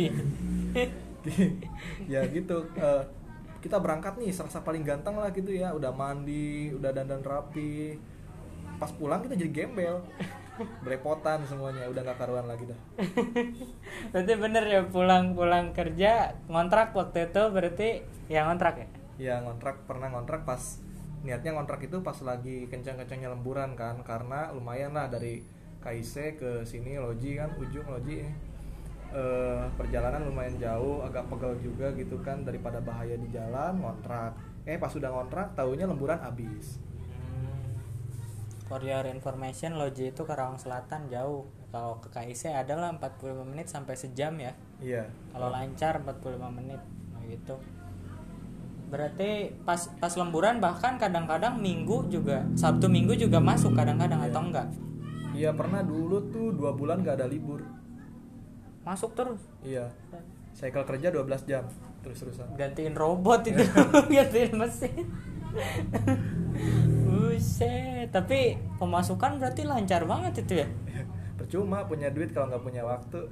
Ya 2.05 2.21
gitu 2.29 2.69
eh, 2.77 3.01
kita 3.57 3.81
berangkat 3.81 4.21
nih 4.21 4.29
serasa 4.29 4.61
paling 4.61 4.85
ganteng 4.85 5.17
lah 5.17 5.33
gitu 5.33 5.49
ya. 5.49 5.73
Udah 5.73 5.89
mandi 5.89 6.69
udah 6.69 6.93
dandan 6.93 7.25
rapi. 7.25 7.97
Pas 8.77 8.93
pulang 8.93 9.25
kita 9.25 9.33
jadi 9.33 9.65
gembel. 9.65 10.05
Belepotan 10.85 11.41
semuanya 11.49 11.89
udah 11.89 12.05
nggak 12.05 12.19
karuan 12.21 12.45
lagi 12.45 12.69
dah. 12.69 12.79
Berarti 14.13 14.33
bener 14.37 14.63
ya 14.69 14.81
pulang 14.85 15.33
pulang 15.33 15.73
kerja 15.73 16.37
ngontrak 16.45 16.93
waktu 16.93 17.33
itu 17.33 17.43
berarti 17.49 17.89
ya 18.29 18.45
ngontrak 18.45 18.75
ya? 18.77 18.87
Ya 19.17 19.35
ngontrak 19.41 19.81
pernah 19.89 20.13
ngontrak 20.13 20.45
pas 20.45 20.84
niatnya 21.25 21.57
ngontrak 21.57 21.81
itu 21.89 21.97
pas 22.05 22.15
lagi 22.21 22.69
kencang-kencangnya 22.69 23.33
lemburan 23.33 23.73
kan 23.73 23.97
karena 24.05 24.53
lumayan 24.53 24.93
lah 24.93 25.09
dari 25.09 25.41
KIC 25.81 26.37
ke 26.37 26.51
sini 26.61 27.01
loji 27.01 27.41
kan 27.41 27.49
ujung 27.57 27.89
loji 27.89 28.21
eh, 29.09 29.63
perjalanan 29.73 30.21
lumayan 30.29 30.53
jauh 30.61 31.01
agak 31.01 31.25
pegel 31.33 31.57
juga 31.65 31.89
gitu 31.97 32.21
kan 32.21 32.45
daripada 32.45 32.77
bahaya 32.77 33.17
di 33.17 33.25
jalan 33.33 33.81
ngontrak 33.81 34.37
eh 34.69 34.77
pas 34.77 34.93
sudah 34.93 35.09
ngontrak 35.09 35.57
tahunya 35.57 35.89
lemburan 35.89 36.21
habis 36.21 36.77
For 38.65 38.81
your 38.81 39.05
information, 39.05 39.77
Loji 39.77 40.09
itu 40.09 40.25
Karawang 40.25 40.57
Selatan 40.57 41.05
jauh. 41.05 41.45
Kalau 41.69 42.01
ke 42.01 42.09
KIC 42.09 42.49
adalah 42.49 42.89
45 42.97 43.45
menit 43.45 43.69
sampai 43.69 43.93
sejam 43.93 44.33
ya. 44.41 44.57
iya 44.81 45.05
Kalau 45.29 45.53
lancar 45.53 46.01
45 46.01 46.49
menit 46.49 46.81
nah 47.13 47.21
gitu. 47.29 47.61
Berarti 48.85 49.49
pas 49.61 49.81
pas 49.97 50.13
lemburan 50.13 50.57
bahkan 50.57 50.95
kadang-kadang 50.95 51.57
Minggu 51.57 52.05
juga 52.07 52.45
Sabtu 52.53 52.85
Minggu 52.85 53.13
juga 53.13 53.37
masuk 53.37 53.73
kadang-kadang 53.73 54.21
Iya. 54.21 54.29
atau 54.29 54.41
enggak? 54.43 54.67
iya 55.31 55.51
pernah 55.51 55.83
dulu 55.83 56.31
tuh 56.31 56.55
dua 56.55 56.71
bulan 56.71 57.03
gak 57.03 57.19
ada 57.19 57.27
libur 57.27 57.59
Masuk 58.81 59.11
terus. 59.13 59.41
iya 59.59 59.91
cycle 60.53 60.85
kerja 60.85 61.11
12 61.11 61.27
jam 61.43 61.67
terus-terusan 61.99 62.55
Gantiin 62.55 62.93
robot 62.93 63.43
itu, 63.43 63.59
gantiin 64.13 64.55
mesin. 64.55 65.03
Buset, 67.05 68.07
tapi 68.09 68.55
pemasukan 68.75 69.39
berarti 69.39 69.63
lancar 69.63 70.03
banget 70.03 70.39
itu 70.39 70.63
ya? 70.63 70.67
percuma 71.35 71.83
punya 71.83 72.07
duit 72.09 72.31
kalau 72.31 72.47
nggak 72.47 72.63
punya 72.63 72.81
waktu 72.81 73.27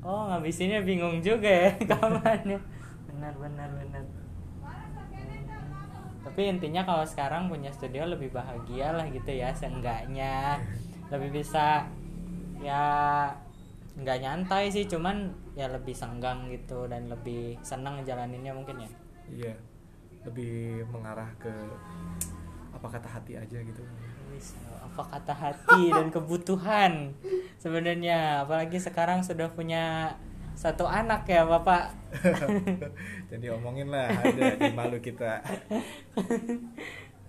Oh 0.00 0.26
ngabisinnya 0.26 0.82
bingung 0.82 1.22
juga 1.22 1.46
ya 1.46 1.70
kapan 1.90 2.42
ya 2.44 2.60
Benar 3.06 3.32
benar 3.38 3.68
benar 3.70 4.02
Tapi 6.34 6.50
intinya 6.50 6.82
kalau 6.82 7.06
sekarang 7.06 7.46
punya 7.46 7.70
studio 7.70 8.10
lebih 8.10 8.34
bahagia 8.34 8.90
lah 8.90 9.06
gitu 9.06 9.30
ya 9.30 9.54
Seenggaknya. 9.54 10.58
Lebih 11.14 11.30
bisa 11.30 11.86
Ya 12.64 12.82
nggak 13.94 14.18
nyantai 14.24 14.72
sih 14.72 14.88
cuman 14.88 15.30
ya 15.54 15.68
lebih 15.70 15.92
senggang 15.94 16.48
gitu 16.50 16.88
dan 16.88 17.06
lebih 17.12 17.60
senang 17.60 18.00
ngejalaninnya 18.00 18.56
mungkin 18.56 18.82
ya. 18.82 18.90
Iya 19.28 19.54
lebih 20.24 20.88
mengarah 20.88 21.28
ke 21.36 21.52
apa 22.72 22.86
kata 22.88 23.08
hati 23.20 23.36
aja 23.36 23.58
gitu. 23.60 23.84
Apa 24.82 25.02
kata 25.14 25.34
hati 25.36 25.92
dan 25.92 26.08
kebutuhan 26.08 27.12
sebenarnya. 27.60 28.42
Apalagi 28.42 28.80
sekarang 28.80 29.20
sudah 29.20 29.52
punya 29.52 30.16
satu 30.54 30.86
anak 30.86 31.26
ya 31.26 31.42
bapak 31.44 31.90
jadi 33.30 33.46
omongin 33.58 33.90
lah 33.90 34.10
ada 34.10 34.54
di 34.58 34.70
malu 34.72 34.98
kita 35.02 35.42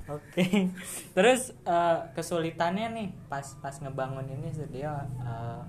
Oke. 0.05 0.70
Terus 1.17 1.50
eh, 1.65 2.00
kesulitannya 2.13 2.94
nih 2.94 3.08
pas 3.25 3.58
pas 3.58 3.74
ngebangun 3.74 4.29
ini 4.29 4.53
studio 4.53 4.94
uh, 5.25 5.65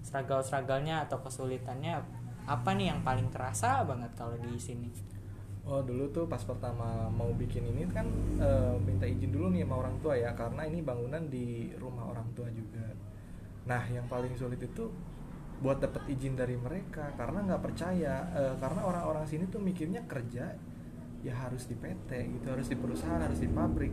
struggle-strugglenya 0.00 1.04
atau 1.04 1.20
kesulitannya 1.20 2.00
apa 2.48 2.70
nih 2.72 2.96
yang 2.96 3.04
paling 3.04 3.28
kerasa 3.28 3.84
banget 3.84 4.08
kalau 4.16 4.40
di 4.40 4.56
sini? 4.56 4.88
Oh 5.68 5.84
dulu 5.84 6.08
tuh 6.08 6.24
pas 6.24 6.40
pertama 6.40 7.12
mau 7.12 7.28
bikin 7.36 7.60
ini 7.68 7.84
kan 7.92 8.08
eh, 8.40 8.74
minta 8.80 9.04
izin 9.04 9.28
dulu 9.28 9.52
nih 9.52 9.68
sama 9.68 9.84
orang 9.84 9.96
tua 10.00 10.16
ya 10.16 10.32
karena 10.32 10.64
ini 10.64 10.80
bangunan 10.80 11.28
di 11.28 11.68
rumah 11.76 12.08
orang 12.08 12.24
tua 12.32 12.48
juga. 12.48 12.88
Nah 13.68 13.84
yang 13.92 14.08
paling 14.08 14.32
sulit 14.32 14.64
itu 14.64 14.88
buat 15.58 15.82
dapet 15.82 16.06
izin 16.06 16.38
dari 16.38 16.54
mereka 16.54 17.10
karena 17.18 17.42
nggak 17.42 17.62
percaya 17.62 18.30
Eh, 18.30 18.54
karena 18.62 18.80
orang-orang 18.86 19.24
sini 19.26 19.50
tuh 19.50 19.58
mikirnya 19.58 20.06
kerja 20.06 20.54
ya 21.18 21.34
harus 21.34 21.66
di 21.66 21.74
PT 21.74 22.10
gitu 22.38 22.46
harus 22.46 22.70
di 22.70 22.76
perusahaan 22.78 23.18
harus 23.18 23.42
di 23.42 23.50
pabrik. 23.50 23.90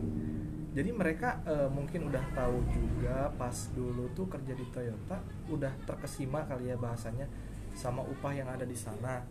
Jadi 0.76 0.90
mereka 0.92 1.42
eh, 1.48 1.68
mungkin 1.72 2.06
udah 2.06 2.24
tahu 2.36 2.62
juga 2.70 3.32
pas 3.34 3.56
dulu 3.74 4.12
tuh 4.14 4.30
kerja 4.30 4.52
di 4.54 4.66
Toyota 4.70 5.18
udah 5.50 5.72
terkesima 5.88 6.46
kali 6.46 6.70
ya 6.70 6.76
bahasanya 6.78 7.26
sama 7.74 8.06
upah 8.06 8.32
yang 8.32 8.48
ada 8.48 8.64
di 8.64 8.76
sana. 8.78 9.24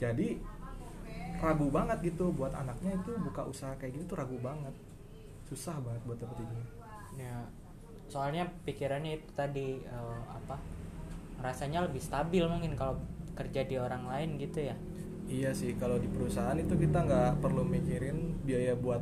Jadi 0.00 0.40
ragu 1.40 1.72
banget 1.72 2.12
gitu 2.12 2.30
buat 2.36 2.52
anaknya 2.52 3.00
itu 3.00 3.16
buka 3.24 3.48
usaha 3.48 3.72
kayak 3.80 3.96
gitu 3.96 4.12
tuh 4.12 4.16
ragu 4.20 4.36
banget 4.44 4.74
susah 5.48 5.80
banget 5.80 6.02
buat 6.04 6.18
dapet 6.20 6.44
izin 6.44 6.62
Ya, 7.18 7.42
soalnya 8.06 8.46
pikirannya 8.62 9.18
itu 9.18 9.30
tadi 9.34 9.82
eh, 9.82 10.20
apa? 10.30 10.56
Rasanya 11.40 11.84
lebih 11.88 12.00
stabil 12.00 12.44
mungkin 12.44 12.76
kalau 12.76 13.00
kerja 13.34 13.64
di 13.64 13.76
orang 13.80 14.04
lain 14.04 14.36
gitu 14.36 14.68
ya. 14.68 14.76
iya 15.30 15.54
sih 15.54 15.78
kalau 15.78 15.94
di 15.94 16.10
perusahaan 16.10 16.58
itu 16.58 16.74
kita 16.74 17.06
nggak 17.06 17.38
perlu 17.38 17.62
mikirin 17.62 18.34
biaya 18.42 18.74
buat 18.74 18.98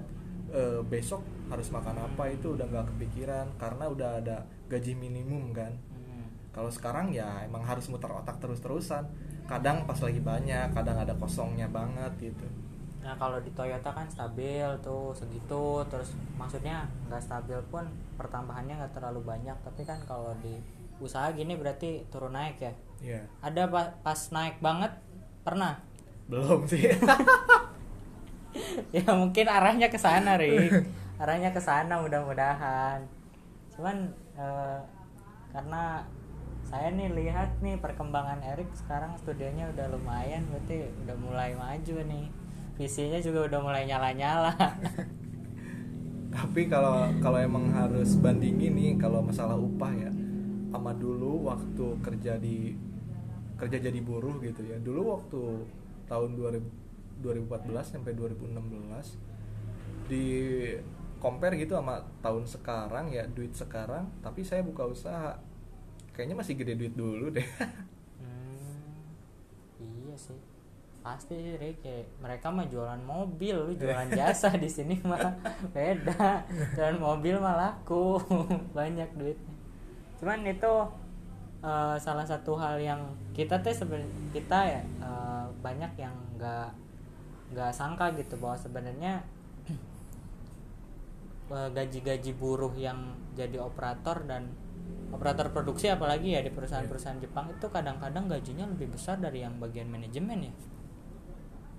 eh, 0.53 0.85
besok 0.85 1.25
harus 1.49 1.73
makan 1.73 2.05
apa 2.05 2.29
itu 2.29 2.53
udah 2.53 2.69
nggak 2.69 2.87
kepikiran 2.93 3.49
karena 3.57 3.89
udah 3.89 4.11
ada 4.21 4.37
gaji 4.69 4.93
minimum 4.93 5.57
kan. 5.57 5.73
Hmm. 5.73 6.29
kalau 6.53 6.69
sekarang 6.69 7.17
ya 7.17 7.49
emang 7.49 7.65
harus 7.65 7.89
muter 7.89 8.13
otak 8.13 8.37
terus-terusan. 8.45 9.09
Kadang 9.49 9.89
pas 9.89 9.97
lagi 9.97 10.21
banyak 10.21 10.77
kadang 10.77 11.01
ada 11.01 11.17
kosongnya 11.17 11.65
banget 11.73 12.13
gitu. 12.21 12.45
Nah 13.01 13.17
kalau 13.17 13.41
di 13.41 13.49
Toyota 13.57 13.89
kan 13.89 14.05
stabil 14.05 14.69
tuh 14.85 15.17
segitu 15.17 15.81
terus 15.89 16.13
maksudnya 16.37 16.85
nggak 17.09 17.25
stabil 17.25 17.57
pun 17.73 17.89
pertambahannya 18.21 18.77
nggak 18.85 18.93
terlalu 18.93 19.25
banyak. 19.25 19.57
Tapi 19.65 19.83
kan 19.89 19.97
kalau 20.05 20.37
di 20.45 20.61
usaha 20.99 21.31
gini 21.35 21.55
berarti 21.55 22.05
turun 22.11 22.35
naik 22.35 22.59
ya? 22.59 22.73
Iya. 22.99 23.21
Ada 23.43 23.71
pa- 23.71 23.95
pas 24.03 24.21
naik 24.35 24.59
banget 24.59 24.93
pernah? 25.47 25.79
Belum 26.27 26.67
sih. 26.67 26.87
Ya 28.91 29.05
mungkin 29.13 29.47
arahnya 29.47 29.93
ke 29.93 30.01
sana 30.01 30.35
Rik 30.41 30.73
arahnya 31.19 31.51
ke 31.51 31.59
sana 31.59 31.99
mudah-mudahan. 31.99 33.03
Cuman 33.75 34.15
eh, 34.39 34.79
karena 35.51 36.07
saya 36.63 36.93
nih 36.95 37.11
lihat 37.11 37.59
nih 37.65 37.81
perkembangan 37.81 38.45
Erik 38.45 38.69
sekarang 38.77 39.17
studionya 39.19 39.67
udah 39.75 39.89
lumayan 39.89 40.45
berarti 40.47 40.87
udah 41.05 41.17
mulai 41.19 41.51
maju 41.59 41.97
nih. 42.07 42.27
Visinya 42.79 43.19
juga 43.19 43.51
udah 43.51 43.61
mulai 43.63 43.83
nyala-nyala. 43.91 44.55
Tapi 46.39 46.71
kalau 46.71 47.11
kalau 47.19 47.41
emang 47.41 47.67
harus 47.75 48.15
bandingin 48.21 48.79
nih 48.79 48.95
kalau 48.95 49.25
masalah 49.25 49.59
upah 49.59 49.91
ya 49.91 50.11
sama 50.69 50.93
dulu 50.93 51.49
waktu 51.49 51.87
kerja 52.05 52.37
di 52.37 52.77
kerja 53.59 53.79
jadi 53.83 54.01
buruh 54.05 54.39
gitu 54.45 54.63
ya. 54.63 54.79
Dulu 54.79 55.01
waktu 55.19 55.43
tahun 56.07 56.39
2000 56.39 56.89
2014 57.19 57.99
sampai 57.99 58.15
2016 58.15 59.19
di 60.07 60.27
compare 61.19 61.59
gitu 61.59 61.75
sama 61.75 61.99
tahun 62.23 62.47
sekarang 62.47 63.11
ya 63.11 63.27
duit 63.27 63.51
sekarang 63.59 64.07
tapi 64.23 64.47
saya 64.47 64.63
buka 64.63 64.87
usaha. 64.87 65.35
Kayaknya 66.15 66.37
masih 66.39 66.55
gede 66.59 66.75
duit 66.79 66.95
dulu 66.95 67.31
deh. 67.31 67.47
Hmm, 68.23 69.11
iya 69.79 70.15
sih. 70.15 70.39
Pasti 71.03 71.35
sih 71.35 71.75
kayak 71.79 72.23
mereka 72.23 72.51
mah 72.51 72.67
jualan 72.67 73.03
mobil. 73.03 73.55
Lu 73.55 73.73
jualan 73.81 74.11
jasa 74.11 74.55
di 74.55 74.71
sini 74.71 74.99
mah 75.03 75.39
beda. 75.75 76.47
Jualan 76.75 76.99
mobil 76.99 77.39
mah 77.39 77.55
laku. 77.55 78.19
Banyak 78.79 79.15
duitnya 79.15 79.58
cuman 80.19 80.43
itu 80.45 80.73
eh, 81.63 81.97
salah 81.99 82.27
satu 82.27 82.59
hal 82.59 82.79
yang 82.79 83.01
kita 83.33 83.59
teh 83.63 83.75
seben- 83.75 84.11
kita 84.35 84.59
ya 84.67 84.83
eh, 84.83 85.47
banyak 85.63 85.93
yang 85.97 86.15
nggak 86.37 86.71
nggak 87.55 87.73
sangka 87.73 88.13
gitu 88.15 88.37
bahwa 88.37 88.59
sebenarnya 88.59 89.23
eh, 91.55 91.69
gaji-gaji 91.73 92.33
buruh 92.35 92.75
yang 92.75 92.99
jadi 93.35 93.59
operator 93.63 94.27
dan 94.27 94.51
operator 95.09 95.49
produksi 95.49 95.89
apalagi 95.89 96.37
ya 96.37 96.45
di 96.45 96.53
perusahaan-perusahaan 96.53 97.17
Jepang 97.17 97.49
itu 97.49 97.65
kadang-kadang 97.73 98.29
gajinya 98.29 98.69
lebih 98.69 98.93
besar 98.93 99.17
dari 99.17 99.41
yang 99.41 99.57
bagian 99.57 99.89
manajemen 99.89 100.53
ya. 100.53 100.53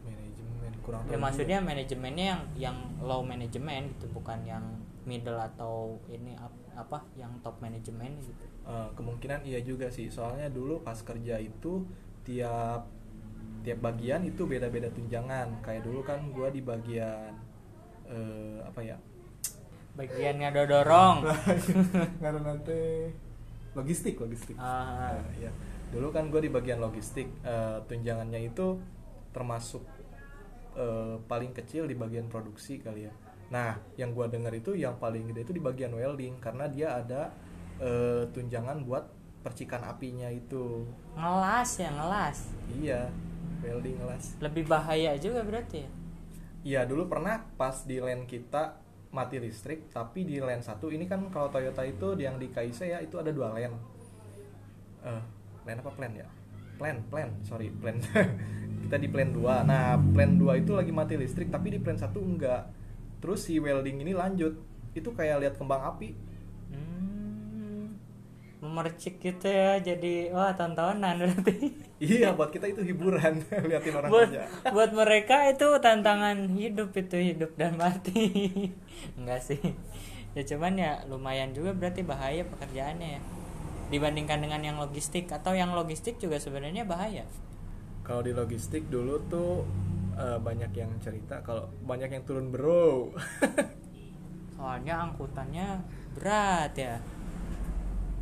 manajemen 0.01 0.71
kurang 0.81 1.01
Ya 1.05 1.17
maksudnya 1.21 1.61
manajemennya 1.61 2.25
yang 2.25 2.41
yang 2.57 2.77
low 3.05 3.21
manajemen 3.21 3.93
gitu 3.93 4.09
bukan 4.09 4.41
yang 4.41 4.65
middle 5.05 5.37
atau 5.37 6.01
ini 6.09 6.33
ap- 6.41 6.58
apa 6.75 7.01
yang 7.17 7.31
top 7.41 7.57
manajemen 7.61 8.17
gitu. 8.21 8.45
Eh, 8.65 8.89
kemungkinan 8.93 9.41
iya 9.45 9.59
juga 9.61 9.89
sih 9.89 10.09
soalnya 10.09 10.49
dulu 10.49 10.81
pas 10.81 10.97
kerja 11.01 11.41
itu 11.41 11.85
tiap 12.23 12.85
tiap 13.59 13.79
bagian 13.81 14.23
itu 14.23 14.45
beda-beda 14.45 14.87
tunjangan 14.93 15.59
kayak 15.65 15.83
dulu 15.83 15.99
kan 16.05 16.21
gua 16.31 16.47
di 16.51 16.61
bagian 16.61 17.33
eh 18.07 18.59
apa 18.63 18.81
ya 18.81 18.97
Bagiannya 19.99 20.55
dodorong. 20.55 21.27
karena 22.23 22.39
nanti 22.39 23.11
logistik 23.75 24.15
logistik 24.15 24.55
Ah. 24.55 25.11
Nah, 25.11 25.27
iya. 25.35 25.51
dulu 25.91 26.13
kan 26.13 26.29
gue 26.31 26.39
di 26.45 26.51
bagian 26.53 26.79
logistik 26.79 27.27
eh, 27.43 27.77
tunjangannya 27.83 28.47
itu 28.47 28.79
termasuk 29.35 29.83
eh, 30.77 31.15
paling 31.27 31.51
kecil 31.51 31.83
di 31.83 31.97
bagian 31.99 32.29
produksi 32.31 32.79
kali 32.79 33.09
ya 33.09 33.13
nah 33.49 33.73
yang 33.97 34.13
gua 34.13 34.29
dengar 34.29 34.53
itu 34.53 34.77
yang 34.77 34.93
paling 34.97 35.25
gede 35.29 35.41
itu 35.45 35.53
di 35.57 35.61
bagian 35.61 35.89
welding 35.91 36.37
karena 36.37 36.69
dia 36.69 36.93
ada 36.95 37.33
eh, 37.81 38.23
tunjangan 38.29 38.85
buat 38.85 39.09
percikan 39.39 39.81
apinya 39.87 40.27
itu. 40.29 40.83
Ngelas 41.15 41.69
ya 41.79 41.89
ngelas. 41.91 42.37
iya 42.69 43.07
welding 43.59 43.97
kelas 43.97 44.39
Lebih 44.39 44.67
bahaya 44.67 45.15
juga 45.17 45.41
berarti 45.43 45.83
ya. 45.83 45.89
iya 46.61 46.81
dulu 46.83 47.07
pernah 47.07 47.39
pas 47.55 47.83
di 47.83 47.97
land 47.99 48.27
kita 48.27 48.75
mati 49.09 49.41
listrik 49.41 49.89
tapi 49.89 50.21
di 50.21 50.37
land 50.37 50.61
satu 50.61 50.91
ini 50.91 51.07
kan 51.07 51.31
kalau 51.33 51.49
Toyota 51.49 51.81
itu 51.83 52.13
yang 52.19 52.37
di 52.37 52.51
KIC 52.51 52.79
ya 52.85 52.99
itu 53.01 53.15
ada 53.17 53.31
dua 53.31 53.55
land 53.55 53.75
eh 55.01 55.21
land 55.65 55.79
apa? 55.81 55.91
Plan 55.91 56.11
ya? 56.13 56.27
Plan 56.77 56.97
plan 57.07 57.29
sorry 57.43 57.71
plan. 57.71 57.99
Kita 58.83 58.95
di 58.97 59.11
plan 59.11 59.29
2 59.29 59.69
nah 59.69 59.99
plan 59.99 60.39
2 60.39 60.63
itu 60.65 60.71
lagi 60.73 60.89
mati 60.89 61.13
listrik 61.13 61.51
tapi 61.51 61.69
di 61.69 61.79
plan 61.83 61.99
satu 61.99 62.23
enggak 62.23 62.63
terus 63.19 63.45
si 63.47 63.59
welding 63.59 64.03
ini 64.03 64.15
lanjut. 64.15 64.57
Itu 64.95 65.13
kayak 65.13 65.45
lihat 65.45 65.55
kembang 65.55 65.85
api. 65.85 66.15
Hmm, 66.73 67.93
memercik 68.59 69.23
gitu 69.23 69.47
ya 69.47 69.79
jadi 69.79 70.33
wah 70.35 70.51
tontonan 70.55 71.19
berarti. 71.19 71.71
iya 72.03 72.35
buat 72.35 72.51
kita 72.51 72.71
itu 72.71 72.83
hiburan 72.83 73.43
liatin 73.69 73.93
orang 73.95 74.09
buat 74.11 74.29
kerja. 74.31 74.43
buat 74.75 74.91
mereka 74.95 75.47
itu 75.51 75.67
tantangan 75.79 76.51
hidup 76.55 76.91
itu 76.95 77.17
hidup 77.19 77.51
dan 77.55 77.79
mati. 77.79 78.27
Enggak 79.15 79.43
sih. 79.43 79.61
Ya 80.37 80.43
cuman 80.45 80.77
ya 80.77 80.91
lumayan 81.07 81.51
juga 81.55 81.73
berarti 81.75 82.03
bahaya 82.03 82.43
pekerjaannya 82.47 83.19
ya. 83.19 83.21
Dibandingkan 83.89 84.45
dengan 84.45 84.61
yang 84.61 84.77
logistik 84.77 85.25
atau 85.33 85.57
yang 85.57 85.73
logistik 85.73 86.21
juga 86.21 86.37
sebenarnya 86.37 86.85
bahaya. 86.85 87.25
Kalau 88.05 88.21
di 88.21 88.33
logistik 88.33 88.85
dulu 88.89 89.17
tuh 89.29 89.65
eh, 90.19 90.37
banyak 90.47 90.71
yang 90.75 90.91
cerita 91.03 91.35
kalau 91.47 91.71
banyak 91.89 92.09
yang 92.15 92.23
turun 92.27 92.51
bro. 92.53 93.15
Soalnya 94.55 94.95
angkutannya 95.07 95.67
berat 96.15 96.73
ya. 96.75 96.95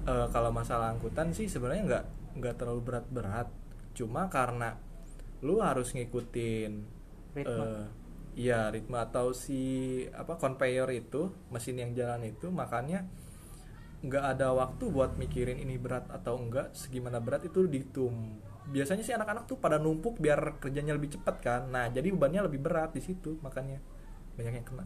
Eh, 0.08 0.28
kalau 0.32 0.52
masalah 0.56 0.96
angkutan 0.96 1.36
sih 1.36 1.48
sebenarnya 1.52 1.84
nggak 1.90 2.06
nggak 2.40 2.56
terlalu 2.60 2.82
berat-berat. 2.88 3.48
Cuma 3.98 4.30
karena 4.32 4.78
lu 5.46 5.60
harus 5.62 5.94
ngikutin 5.94 6.72
Ritme. 7.36 7.68
eh, 7.68 7.84
iya 8.38 8.70
ritme 8.74 8.98
atau 9.02 9.34
si 9.34 9.62
apa 10.14 10.38
conveyor 10.38 10.90
itu 10.94 11.34
mesin 11.54 11.78
yang 11.82 11.92
jalan 11.98 12.22
itu 12.30 12.48
makanya 12.54 13.06
nggak 14.06 14.26
ada 14.38 14.54
waktu 14.54 14.84
buat 14.94 15.18
mikirin 15.18 15.58
ini 15.58 15.76
berat 15.82 16.06
atau 16.14 16.38
enggak 16.38 16.74
segimana 16.78 17.18
berat 17.18 17.50
itu 17.50 17.66
dihitung 17.66 18.38
biasanya 18.72 19.04
sih 19.04 19.16
anak-anak 19.16 19.48
tuh 19.48 19.58
pada 19.60 19.80
numpuk 19.80 20.20
biar 20.20 20.60
kerjanya 20.60 20.94
lebih 20.96 21.16
cepat 21.16 21.36
kan 21.40 21.62
nah 21.72 21.88
jadi 21.88 22.12
bebannya 22.12 22.44
lebih 22.48 22.60
berat 22.60 22.92
di 22.92 23.02
situ 23.04 23.40
makanya 23.40 23.80
banyak 24.36 24.64
yang 24.64 24.68
kena 24.68 24.86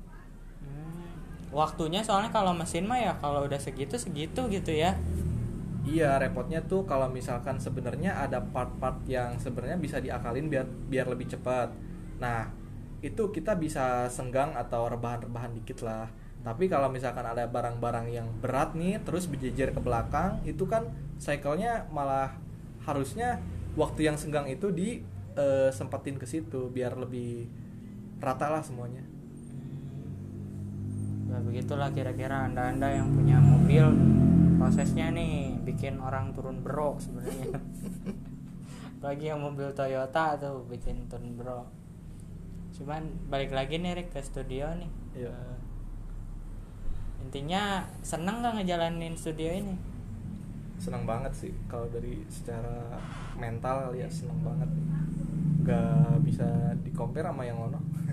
Hmm, 0.61 1.09
waktunya 1.49 2.05
soalnya 2.05 2.29
kalau 2.29 2.53
mesin 2.53 2.85
mah 2.85 3.01
ya 3.01 3.17
kalau 3.17 3.49
udah 3.49 3.57
segitu 3.57 3.97
segitu 3.97 4.45
gitu 4.45 4.69
ya 4.69 4.93
Iya, 5.81 6.21
repotnya 6.21 6.61
tuh 6.61 6.85
kalau 6.85 7.09
misalkan 7.09 7.57
sebenarnya 7.57 8.13
ada 8.13 8.37
part-part 8.37 9.01
yang 9.09 9.41
sebenarnya 9.41 9.81
bisa 9.81 9.97
diakalin 9.97 10.45
biar 10.45 10.69
biar 10.69 11.09
lebih 11.09 11.33
cepat. 11.33 11.73
Nah, 12.21 12.53
itu 13.01 13.33
kita 13.33 13.57
bisa 13.57 14.05
senggang 14.13 14.53
atau 14.53 14.85
rebahan-rebahan 14.85 15.57
dikit 15.57 15.81
lah. 15.81 16.05
Tapi 16.45 16.69
kalau 16.69 16.85
misalkan 16.93 17.25
ada 17.25 17.49
barang-barang 17.49 18.13
yang 18.13 18.29
berat 18.37 18.77
nih 18.77 19.01
terus 19.01 19.25
berjejer 19.25 19.73
ke 19.73 19.81
belakang, 19.81 20.37
itu 20.45 20.69
kan 20.69 20.85
cycle-nya 21.17 21.89
malah 21.89 22.37
harusnya 22.85 23.41
waktu 23.79 24.11
yang 24.11 24.17
senggang 24.19 24.47
itu 24.47 24.71
di 24.71 25.03
eh, 25.35 25.69
sempatin 25.71 26.19
ke 26.19 26.27
situ 26.27 26.71
biar 26.71 26.97
lebih 26.99 27.47
rata 28.21 28.51
lah 28.51 28.61
semuanya. 28.61 29.01
ya 31.31 31.39
begitulah 31.47 31.95
kira-kira 31.95 32.43
anda-anda 32.51 32.91
yang 32.91 33.07
punya 33.15 33.39
mobil 33.39 33.87
prosesnya 34.59 35.15
nih 35.15 35.55
bikin 35.63 35.95
orang 36.03 36.35
turun 36.35 36.59
bro 36.59 36.99
sebenarnya 36.99 37.55
lagi 39.05 39.31
yang 39.31 39.39
mobil 39.39 39.71
Toyota 39.71 40.35
tuh 40.35 40.67
bikin 40.67 41.07
turun 41.07 41.39
bro 41.39 41.63
cuman 42.75 43.15
balik 43.31 43.55
lagi 43.55 43.79
nih 43.79 43.95
Rick 43.95 44.11
ke 44.11 44.19
studio 44.19 44.75
nih 44.75 44.91
Iya. 45.15 45.31
Eh, 45.31 45.57
intinya 47.21 47.85
seneng 48.01 48.41
nggak 48.41 48.63
ngejalanin 48.63 49.15
studio 49.19 49.51
ini 49.51 49.75
senang 50.81 51.05
banget 51.05 51.29
sih. 51.37 51.53
Kalau 51.69 51.85
dari 51.93 52.25
secara 52.25 52.97
mental 53.37 53.93
ya 53.93 54.09
senang 54.09 54.41
banget. 54.41 54.69
Gak 55.61 56.25
bisa 56.25 56.73
di 56.81 56.89
compare 56.89 57.29
sama 57.29 57.45
yang 57.45 57.61
ono. 57.61 57.77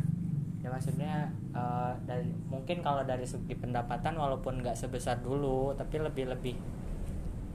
Ya 0.58 0.74
maksudnya 0.74 1.32
eh, 1.54 1.92
dari 2.04 2.28
mungkin 2.50 2.84
kalau 2.84 3.00
dari 3.06 3.24
segi 3.24 3.56
pendapatan 3.56 4.18
walaupun 4.18 4.60
nggak 4.60 4.76
sebesar 4.76 5.16
dulu 5.22 5.72
tapi 5.72 6.02
lebih 6.02 6.28
lebih 6.28 6.58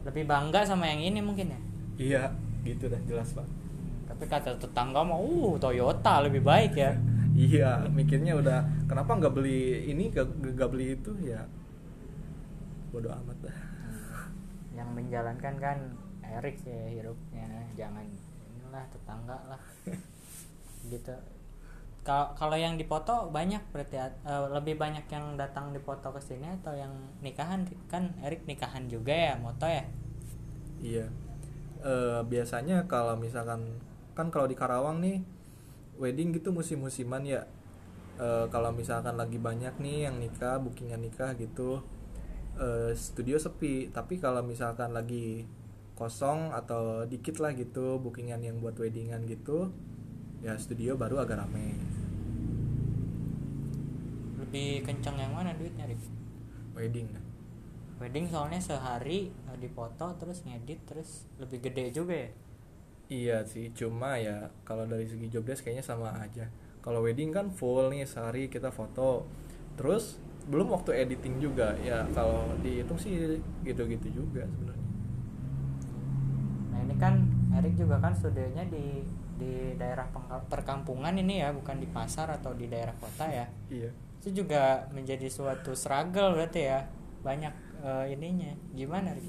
lebih 0.08 0.24
bangga 0.24 0.66
sama 0.66 0.90
yang 0.90 1.14
ini 1.14 1.20
mungkin 1.22 1.52
ya? 1.52 1.60
Iya 2.00 2.24
gitu 2.66 2.90
dah 2.90 2.98
jelas 3.06 3.36
pak. 3.36 3.46
Tapi 4.08 4.24
kata 4.24 4.56
tetangga 4.56 5.04
mau 5.06 5.20
uh 5.20 5.60
Toyota 5.62 6.26
lebih 6.26 6.42
baik 6.42 6.74
ya. 6.74 6.96
Iya 7.34 7.86
mikirnya 7.92 8.40
udah 8.40 8.88
kenapa 8.90 9.20
nggak 9.20 9.34
beli 9.36 9.90
ini 9.90 10.10
gak, 10.10 10.34
gak 10.58 10.70
beli 10.74 10.98
itu? 10.98 11.12
Ya 11.22 11.44
bodoh 12.90 13.10
amat 13.10 13.38
dah 13.46 13.73
yang 14.74 14.90
menjalankan 14.92 15.56
kan 15.62 15.78
Erik 16.26 16.66
ya 16.66 16.90
hidupnya 16.90 17.46
jangan 17.78 18.06
inilah 18.50 18.86
tetangga 18.90 19.38
lah. 19.48 19.62
Gitu. 20.92 21.16
Kalau 22.04 22.36
kalau 22.36 22.60
yang 22.60 22.76
dipoto 22.76 23.32
banyak 23.32 23.64
berarti 23.72 23.96
eh, 23.96 24.48
lebih 24.52 24.76
banyak 24.76 25.08
yang 25.08 25.40
datang 25.40 25.72
dipoto 25.72 26.12
ke 26.12 26.20
sini 26.20 26.52
atau 26.60 26.76
yang 26.76 26.92
nikahan? 27.24 27.64
Kan 27.88 28.12
Erik 28.20 28.44
nikahan 28.44 28.92
juga 28.92 29.16
ya 29.16 29.34
moto 29.40 29.64
ya? 29.64 29.88
Iya. 30.84 31.08
Eh, 31.80 32.22
biasanya 32.28 32.84
kalau 32.92 33.16
misalkan 33.16 33.80
kan 34.18 34.28
kalau 34.28 34.52
di 34.52 34.56
Karawang 34.58 35.00
nih 35.00 35.24
wedding 35.96 36.36
gitu 36.36 36.52
musim-musiman 36.52 37.24
ya. 37.24 37.48
Eh, 38.20 38.46
kalau 38.52 38.76
misalkan 38.76 39.16
lagi 39.16 39.40
banyak 39.40 39.80
nih 39.80 40.12
yang 40.12 40.20
nikah 40.20 40.60
bookingan 40.60 41.00
nikah 41.00 41.32
gitu 41.40 41.80
eh, 42.60 42.92
studio 42.94 43.38
sepi 43.38 43.90
tapi 43.90 44.18
kalau 44.22 44.42
misalkan 44.46 44.94
lagi 44.94 45.48
kosong 45.94 46.50
atau 46.52 47.06
dikit 47.06 47.38
lah 47.38 47.54
gitu 47.54 48.02
bookingan 48.02 48.42
yang 48.42 48.58
buat 48.58 48.74
weddingan 48.76 49.30
gitu 49.30 49.70
ya 50.42 50.58
studio 50.58 50.98
baru 50.98 51.24
agak 51.24 51.40
rame 51.40 51.78
lebih 54.42 54.84
kencang 54.84 55.16
yang 55.18 55.32
mana 55.32 55.56
duitnya 55.56 55.88
Rik? 55.88 56.02
wedding 56.74 57.08
wedding 58.02 58.26
soalnya 58.28 58.60
sehari 58.60 59.30
eh, 59.30 59.58
dipoto 59.62 60.18
terus 60.18 60.42
ngedit 60.44 60.82
terus 60.90 61.30
lebih 61.38 61.64
gede 61.64 61.94
juga 61.94 62.16
ya 62.18 62.30
Iya 63.12 63.44
sih, 63.44 63.70
cuma 63.76 64.16
ya 64.16 64.48
kalau 64.64 64.88
dari 64.88 65.04
segi 65.04 65.28
job 65.28 65.44
desk 65.44 65.68
kayaknya 65.68 65.86
sama 65.86 66.16
aja. 66.18 66.48
Kalau 66.82 67.04
wedding 67.04 67.36
kan 67.36 67.52
full 67.52 67.92
nih 67.92 68.08
sehari 68.08 68.48
kita 68.48 68.72
foto. 68.74 69.28
Terus 69.76 70.18
belum 70.48 70.68
waktu 70.74 71.06
editing 71.06 71.40
juga. 71.40 71.76
Ya 71.80 72.04
kalau 72.12 72.52
dihitung 72.60 73.00
sih 73.00 73.40
gitu-gitu 73.64 74.24
juga 74.24 74.44
sebenarnya. 74.48 74.82
kan 77.02 77.20
Erik 77.52 77.76
juga 77.76 78.00
kan 78.00 78.16
studionya 78.16 78.64
di 78.72 79.04
di 79.36 79.76
daerah 79.76 80.08
perkampungan 80.48 81.12
ini 81.20 81.44
ya 81.44 81.52
bukan 81.52 81.82
di 81.84 81.90
pasar 81.90 82.32
atau 82.32 82.56
di 82.56 82.72
daerah 82.72 82.96
kota 82.96 83.28
ya. 83.28 83.46
Iya. 83.68 83.92
Itu 84.24 84.32
juga 84.32 84.88
menjadi 84.96 85.28
suatu 85.28 85.76
struggle 85.76 86.38
berarti 86.38 86.64
ya 86.64 86.88
banyak 87.26 87.52
eh, 87.84 88.14
ininya. 88.16 88.56
Gimana 88.72 89.12
Rik? 89.12 89.28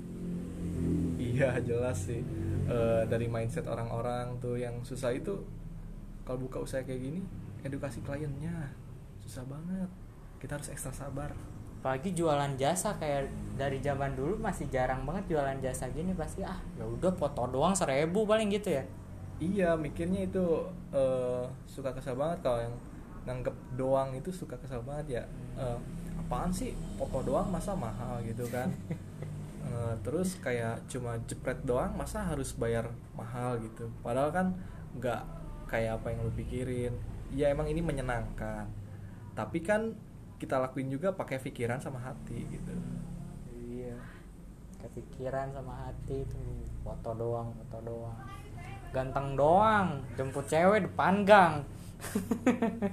iya 1.18 1.58
jelas 1.58 2.06
sih. 2.06 2.22
Eh, 2.64 3.02
dari 3.10 3.26
mindset 3.26 3.66
orang-orang 3.66 4.38
tuh 4.38 4.54
yang 4.54 4.78
susah 4.86 5.10
itu 5.10 5.42
kalau 6.24 6.40
buka 6.48 6.64
usaha 6.64 6.80
kayak 6.80 7.00
gini 7.00 7.20
edukasi 7.60 8.00
kliennya 8.00 8.72
susah 9.24 9.44
banget 9.44 9.88
kita 10.44 10.60
harus 10.60 10.68
ekstra 10.68 10.92
sabar. 10.92 11.32
Apalagi 11.80 12.12
jualan 12.12 12.52
jasa 12.60 13.00
kayak 13.00 13.32
dari 13.56 13.80
zaman 13.80 14.12
dulu 14.12 14.36
masih 14.36 14.68
jarang 14.68 15.08
banget 15.08 15.32
jualan 15.32 15.56
jasa 15.64 15.88
gini 15.88 16.12
pasti 16.12 16.44
ah 16.44 16.60
ya 16.76 16.84
udah 16.84 17.12
foto 17.16 17.48
doang 17.48 17.72
seribu 17.72 18.28
paling 18.28 18.52
gitu 18.52 18.76
ya? 18.76 18.84
Iya 19.40 19.76
mikirnya 19.80 20.28
itu 20.28 20.68
eh, 20.92 21.44
suka 21.64 21.96
kesal 21.96 22.20
banget 22.20 22.44
kalau 22.44 22.60
yang 22.60 22.76
nganggep 23.24 23.56
doang 23.80 24.12
itu 24.12 24.28
suka 24.28 24.56
kesal 24.60 24.84
banget 24.84 25.20
ya. 25.20 25.22
Eh, 25.56 25.78
apaan 26.20 26.52
sih? 26.52 26.76
Foto 27.00 27.24
doang 27.24 27.48
masa 27.48 27.72
mahal? 27.72 28.20
gitu 28.20 28.44
kan. 28.52 28.68
Eh, 29.64 29.94
terus 30.04 30.36
kayak 30.44 30.76
cuma 30.92 31.16
jepret 31.24 31.56
doang 31.64 31.96
masa 31.96 32.20
harus 32.20 32.52
bayar 32.52 32.84
mahal 33.16 33.56
gitu? 33.64 33.88
Padahal 34.04 34.28
kan 34.28 34.46
nggak 35.00 35.24
kayak 35.72 35.96
apa 35.96 36.12
yang 36.12 36.20
lu 36.20 36.32
pikirin. 36.36 36.92
Ya 37.32 37.48
emang 37.48 37.72
ini 37.72 37.80
menyenangkan. 37.80 38.68
Tapi 39.32 39.64
kan 39.64 39.96
kita 40.44 40.60
lakuin 40.60 40.92
juga 40.92 41.16
pakai 41.16 41.40
pikiran 41.40 41.80
sama 41.80 42.04
hati 42.04 42.44
gitu. 42.52 42.76
Iya. 43.56 43.96
Kepikiran 44.84 45.56
sama 45.56 45.88
hati 45.88 46.20
itu 46.20 46.36
foto 46.84 47.16
doang 47.16 47.48
foto 47.56 47.80
doang. 47.80 48.18
Ganteng 48.92 49.40
doang 49.40 50.04
jemput 50.20 50.44
cewek 50.44 50.84
depan 50.84 51.24
gang. 51.24 51.64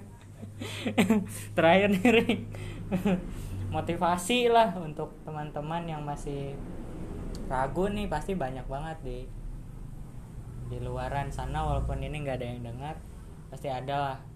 Terakhir 1.59 1.91
nih 1.91 2.11
Rik. 2.23 2.41
motivasi 3.71 4.51
lah 4.51 4.75
untuk 4.75 5.15
teman-teman 5.23 5.87
yang 5.87 6.03
masih 6.03 6.59
ragu 7.47 7.87
nih 7.87 8.11
pasti 8.11 8.35
banyak 8.35 8.67
banget 8.67 8.97
di 9.03 9.19
di 10.71 10.79
luaran 10.79 11.27
sana. 11.27 11.67
Walaupun 11.67 11.99
ini 11.99 12.23
nggak 12.23 12.39
ada 12.39 12.47
yang 12.47 12.63
dengar 12.63 12.95
pasti 13.51 13.67
ada 13.67 13.95
lah 13.99 14.30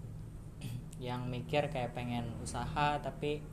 yang 0.96 1.28
mikir 1.28 1.68
kayak 1.68 1.92
pengen 1.92 2.32
usaha 2.40 2.96
tapi 3.04 3.44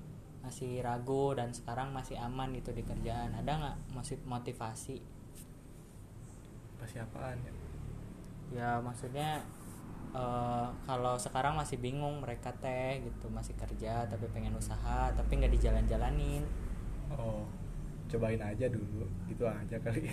masih 0.44 0.84
ragu 0.84 1.32
dan 1.36 1.56
sekarang 1.56 1.96
masih 1.96 2.20
aman 2.20 2.52
gitu 2.56 2.76
di 2.76 2.84
kerjaan. 2.84 3.32
Ada 3.36 3.52
nggak 3.60 3.78
masih 3.96 4.20
motivasi? 4.28 5.00
Pasti 6.80 6.98
apaan 7.00 7.40
ya? 7.40 7.54
Ya 8.54 8.70
maksudnya 8.84 9.40
eh, 10.12 10.68
kalau 10.88 11.16
sekarang 11.16 11.56
masih 11.56 11.80
bingung 11.80 12.20
mereka 12.20 12.52
teh 12.60 13.02
gitu 13.02 13.32
masih 13.32 13.56
kerja 13.56 14.04
tapi 14.08 14.28
pengen 14.36 14.56
usaha 14.56 15.12
tapi 15.16 15.32
nggak 15.40 15.54
dijalan-jalanin. 15.56 16.44
Oh 17.16 17.48
cobain 18.12 18.38
aja 18.38 18.70
dulu 18.70 19.08
gitu 19.26 19.48
aja 19.48 19.80
kali. 19.80 20.12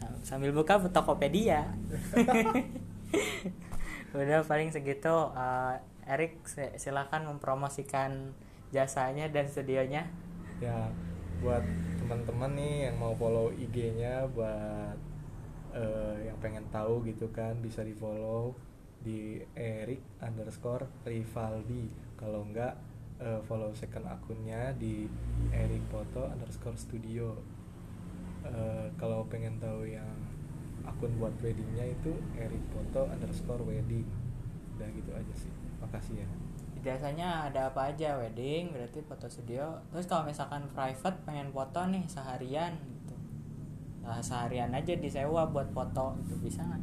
Sam- 0.00 0.20
sambil 0.24 0.50
buka 0.50 0.80
Tokopedia. 0.90 1.70
Udah 4.16 4.44
paling 4.44 4.68
segitu 4.72 5.12
Eh, 5.36 5.74
Erik 6.06 6.42
si- 6.48 6.74
silakan 6.78 7.30
mempromosikan 7.30 8.34
jasanya 8.74 9.28
dan 9.28 9.46
studionya. 9.46 10.08
Ya 10.58 10.90
buat 11.42 11.62
teman-teman 11.98 12.54
nih 12.54 12.74
yang 12.90 12.96
mau 13.02 13.14
follow 13.18 13.50
IG-nya 13.50 14.30
buat 14.30 14.96
eh, 15.74 16.16
yang 16.30 16.38
pengen 16.38 16.66
tahu 16.70 17.02
gitu 17.06 17.30
kan 17.34 17.58
bisa 17.58 17.82
di 17.82 17.94
follow 17.94 18.54
di 19.02 19.42
Erik 19.58 20.00
underscore 20.22 20.86
Rivaldi. 21.02 21.90
Kalau 22.14 22.46
enggak 22.46 22.78
eh, 23.18 23.40
follow 23.46 23.74
second 23.74 24.06
akunnya 24.06 24.70
di 24.78 25.10
Erik 25.50 25.82
Foto 25.90 26.30
underscore 26.30 26.78
Studio. 26.78 27.34
Eh, 28.46 28.86
kalau 28.98 29.26
pengen 29.26 29.58
tahu 29.58 29.86
yang 29.86 30.14
akun 30.82 31.14
buat 31.18 31.34
weddingnya 31.42 31.94
itu 31.94 32.14
Erik 32.38 32.62
Foto 32.74 33.06
underscore 33.10 33.62
wedding 33.62 34.06
udah 34.76 34.88
gitu 34.92 35.10
aja 35.12 35.34
sih. 35.36 35.52
Makasih 35.80 36.24
ya. 36.24 36.28
Jasanya 36.82 37.46
ada 37.46 37.70
apa 37.70 37.94
aja? 37.94 38.18
Wedding 38.18 38.74
berarti 38.74 38.98
foto 39.06 39.30
studio. 39.30 39.78
Terus 39.94 40.06
kalau 40.10 40.26
misalkan 40.26 40.66
private 40.74 41.18
pengen 41.22 41.54
foto 41.54 41.86
nih 41.86 42.02
seharian 42.10 42.74
gitu. 42.74 43.14
Nah, 44.02 44.18
seharian 44.18 44.74
aja 44.74 44.98
disewa 44.98 45.46
buat 45.46 45.70
foto 45.70 46.18
itu 46.26 46.34
bisa 46.42 46.66
nggak? 46.66 46.82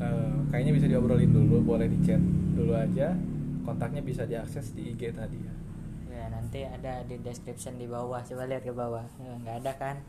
Eh, 0.00 0.36
kayaknya 0.48 0.72
bisa 0.80 0.86
diobrolin 0.88 1.28
dulu 1.28 1.60
boleh 1.76 1.84
di 1.84 2.00
chat 2.00 2.22
dulu 2.56 2.72
aja. 2.72 3.12
Kontaknya 3.60 4.00
bisa 4.00 4.24
diakses 4.24 4.72
di 4.72 4.96
IG 4.96 5.12
tadi 5.12 5.36
ya. 5.36 5.54
Ya 6.08 6.24
nanti 6.32 6.64
ada 6.64 7.04
di 7.04 7.20
description 7.20 7.76
di 7.76 7.84
bawah. 7.84 8.24
Coba 8.24 8.48
lihat 8.48 8.64
ke 8.64 8.72
bawah. 8.72 9.04
Ya, 9.20 9.32
nggak 9.44 9.56
ada 9.64 9.72
kan? 9.76 9.96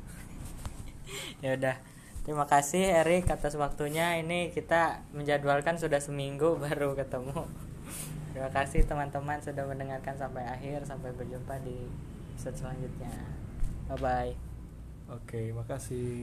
Ya 1.43 1.59
udah 1.59 1.75
terima 2.21 2.45
kasih 2.45 3.01
Erik 3.01 3.29
atas 3.31 3.57
waktunya. 3.57 4.19
Ini 4.21 4.53
kita 4.53 5.05
menjadwalkan 5.15 5.77
sudah 5.81 6.03
seminggu 6.03 6.57
baru 6.65 6.93
ketemu. 6.93 7.47
Terima 8.31 8.49
kasih 8.53 8.87
teman-teman 8.87 9.43
sudah 9.43 9.67
mendengarkan 9.67 10.15
sampai 10.15 10.47
akhir. 10.47 10.87
Sampai 10.87 11.11
berjumpa 11.11 11.59
di 11.61 11.89
episode 12.35 12.57
selanjutnya. 12.57 13.13
Bye 13.91 13.99
bye 13.99 14.51
oke 15.11 15.41
makasih 15.51 16.15